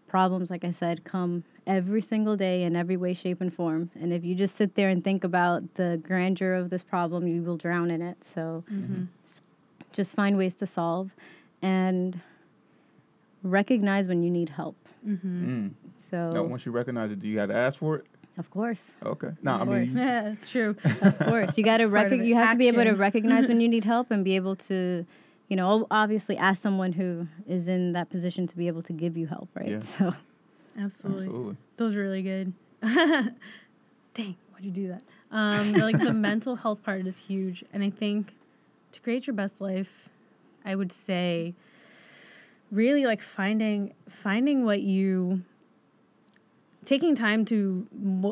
[0.09, 3.91] problems, like I said, come every single day in every way, shape, and form.
[4.01, 7.43] And if you just sit there and think about the grandeur of this problem, you
[7.43, 8.23] will drown in it.
[8.23, 8.63] So
[9.25, 9.41] s-
[9.93, 11.11] just find ways to solve
[11.63, 12.21] and
[13.43, 14.77] recognize when you need help.
[15.07, 15.73] Mm.
[15.99, 18.07] So, Now, once you recognize it, do you have to ask for it?
[18.39, 18.93] of course.
[19.03, 19.31] Okay.
[19.43, 19.93] No, I Of mean, course.
[19.95, 20.77] you- Yeah, it's true.
[21.01, 23.61] Of course, you got to part rec- You have to be able to recognize when
[23.65, 25.07] you need help and be able to,
[25.49, 29.17] you know, obviously ask someone who is in that position to be able to give
[29.17, 29.69] you help, right?
[29.71, 29.81] Yeah.
[29.81, 30.15] So,
[30.79, 31.27] Absolutely.
[31.27, 31.57] absolutely.
[31.77, 32.53] Those are really good.
[32.83, 35.03] Dang, why'd you do that?
[35.31, 38.33] Um, like the mental health part is huge, and I think
[38.93, 40.09] to create your best life,
[40.65, 41.55] I would say
[42.71, 45.43] really like finding finding what you
[46.85, 47.87] taking time to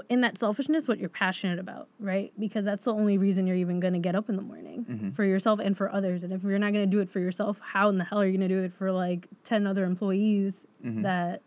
[0.09, 3.79] in that selfishness what you're passionate about right because that's the only reason you're even
[3.81, 4.85] going to get up in the morning
[5.15, 7.59] for yourself and for others and if you're not going to do it for yourself
[7.63, 10.63] how in the hell are you going to do it for like 10 other employees
[11.03, 11.43] that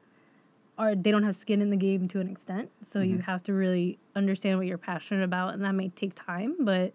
[0.78, 2.70] are they don't have skin in the game to an extent.
[2.88, 6.56] So you have to really understand what you're passionate about and that may take time
[6.60, 6.94] but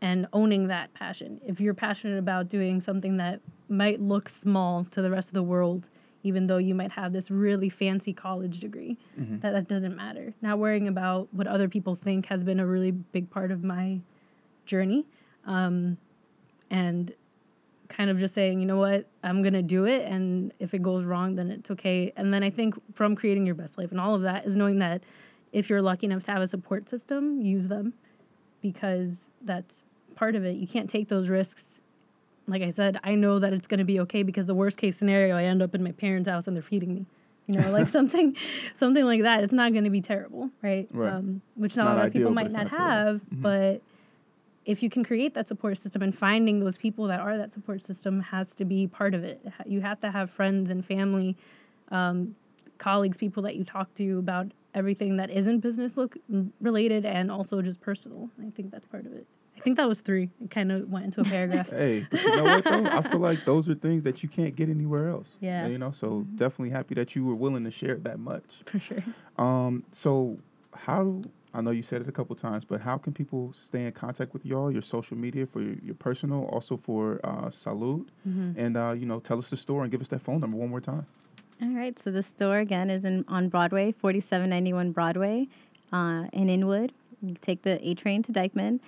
[0.00, 1.40] and owning that passion.
[1.46, 5.42] If you're passionate about doing something that might look small to the rest of the
[5.42, 5.86] world
[6.24, 8.96] even though you might have this really fancy college degree
[9.40, 10.34] that that doesn't matter.
[10.40, 13.98] Not worrying about what other people think has been a really big part of my
[14.66, 15.04] journey
[15.46, 15.96] um,
[16.70, 17.12] and
[17.92, 21.04] kind of just saying, you know what, I'm gonna do it, and if it goes
[21.04, 22.12] wrong, then it's okay.
[22.16, 24.78] And then I think from creating your best life and all of that is knowing
[24.80, 25.02] that
[25.52, 27.92] if you're lucky enough to have a support system, use them
[28.60, 29.84] because that's
[30.14, 30.56] part of it.
[30.56, 31.78] You can't take those risks.
[32.46, 35.36] Like I said, I know that it's gonna be okay because the worst case scenario,
[35.36, 37.06] I end up in my parents' house and they're feeding me.
[37.48, 38.36] You know, like something,
[38.74, 39.42] something like that.
[39.44, 40.86] It's not going to be terrible, right?
[40.92, 41.12] Right.
[41.12, 43.42] Um, which not, Not a lot of people might not have, Mhm.
[43.42, 43.82] but
[44.64, 47.82] if you can create that support system and finding those people that are that support
[47.82, 49.44] system has to be part of it.
[49.66, 51.36] You have to have friends and family,
[51.90, 52.36] um,
[52.78, 56.16] colleagues, people that you talk to about everything that isn't business look
[56.60, 58.30] related and also just personal.
[58.40, 59.26] I think that's part of it.
[59.56, 60.28] I think that was three.
[60.42, 61.68] It kind of went into a paragraph.
[61.70, 62.84] Hey, you know what though?
[62.84, 65.36] I feel like those are things that you can't get anywhere else.
[65.40, 65.66] Yeah.
[65.66, 68.62] You know, so definitely happy that you were willing to share that much.
[68.66, 69.04] For sure.
[69.38, 70.38] Um, so
[70.74, 71.22] how
[71.54, 74.32] I know you said it a couple times, but how can people stay in contact
[74.32, 74.70] with y'all?
[74.72, 78.54] Your social media for your, your personal, also for uh, Salud, Mhm.
[78.56, 80.70] and uh, you know, tell us the store and give us that phone number one
[80.70, 81.06] more time.
[81.60, 81.96] All right.
[81.98, 85.48] So the store again is in on Broadway, 4791 Broadway,
[85.92, 86.92] uh, in Inwood.
[87.20, 88.80] You can take the A train to Dyckman,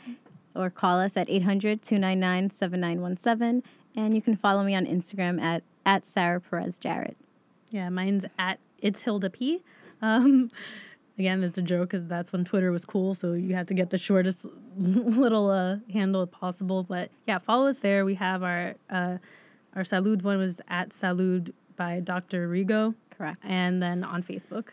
[0.57, 3.63] or call us at 800-299-7917.
[3.97, 7.17] And you can follow me on Instagram at at Sarah Perez Jarrett.
[7.71, 9.63] Yeah, mine's at it's Hilda P.
[10.03, 10.49] Um,
[11.19, 13.15] again, it's a joke because that's when Twitter was cool.
[13.15, 14.47] So you have to get the shortest
[14.77, 16.83] little uh, handle possible.
[16.83, 18.05] But yeah, follow us there.
[18.05, 19.19] We have our uh,
[19.75, 22.49] our Salud one was at Salud by Dr.
[22.49, 22.95] Rigo.
[23.17, 23.39] Correct.
[23.45, 24.67] And then on Facebook.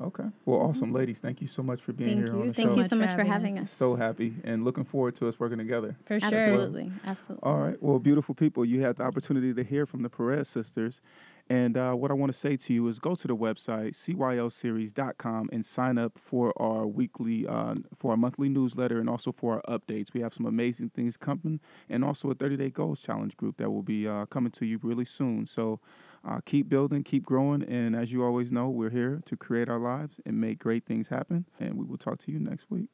[0.00, 0.24] Okay.
[0.46, 1.18] Well, awesome, ladies.
[1.18, 2.68] Thank you so much for being Thank here you on the so show.
[2.68, 3.70] Thank you so much for having us.
[3.70, 5.96] So happy and looking forward to us working together.
[6.06, 6.30] For sure.
[6.32, 6.90] Absolutely.
[7.04, 7.42] Absolutely.
[7.42, 7.82] All right.
[7.82, 11.00] Well, beautiful people, you had the opportunity to hear from the Perez sisters.
[11.52, 15.50] And uh, what I want to say to you is go to the website, cylseries.com,
[15.52, 19.78] and sign up for our weekly, uh, for our monthly newsletter and also for our
[19.78, 20.14] updates.
[20.14, 23.70] We have some amazing things coming and also a 30 Day Goals Challenge group that
[23.70, 25.44] will be uh, coming to you really soon.
[25.46, 25.78] So
[26.26, 27.62] uh, keep building, keep growing.
[27.64, 31.08] And as you always know, we're here to create our lives and make great things
[31.08, 31.44] happen.
[31.60, 32.88] And we will talk to you next week.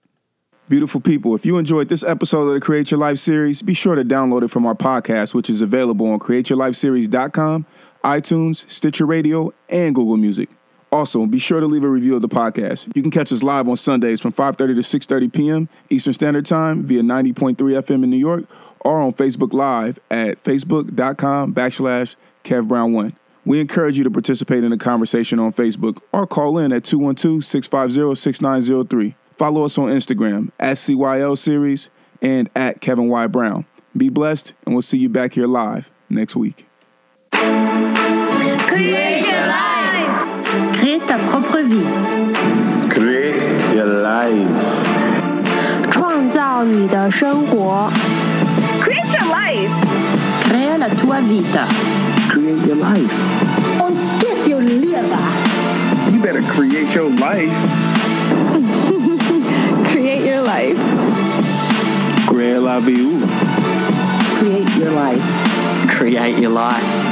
[0.69, 3.95] Beautiful people, if you enjoyed this episode of the Create Your Life series, be sure
[3.95, 7.65] to download it from our podcast, which is available on createyourlifeseries.com,
[8.05, 10.49] iTunes, Stitcher Radio, and Google Music.
[10.91, 12.91] Also, be sure to leave a review of the podcast.
[12.97, 15.69] You can catch us live on Sundays from 5:30 to 6:30 p.m.
[15.91, 18.45] Eastern Standard Time via 90.3 FM in New York
[18.81, 23.15] or on Facebook Live at facebook.com backslash kevbrown1.
[23.45, 29.15] We encourage you to participate in the conversation on Facebook or call in at 212-650-6903.
[29.37, 31.89] Follow us on Instagram at CYL Series
[32.21, 33.27] and at Kevin Y.
[33.27, 33.65] Brown.
[33.97, 36.67] Be blessed, and we'll see you back here live next week.
[38.78, 40.74] Create your life.
[40.74, 41.86] Crée ta propre vie.
[42.89, 43.44] Create
[43.76, 44.48] your life.
[45.91, 47.89] 创造你的生活。
[48.82, 49.72] Create your life.
[50.44, 51.66] Crea la tua vita.
[52.30, 53.14] Create your life.
[53.80, 55.02] Ontsteek jou lewe.
[56.12, 57.54] You better create your life.
[59.91, 60.78] Create your life.
[62.28, 63.20] Create la vie.
[64.39, 65.24] Create your life.
[65.88, 67.07] Create your life.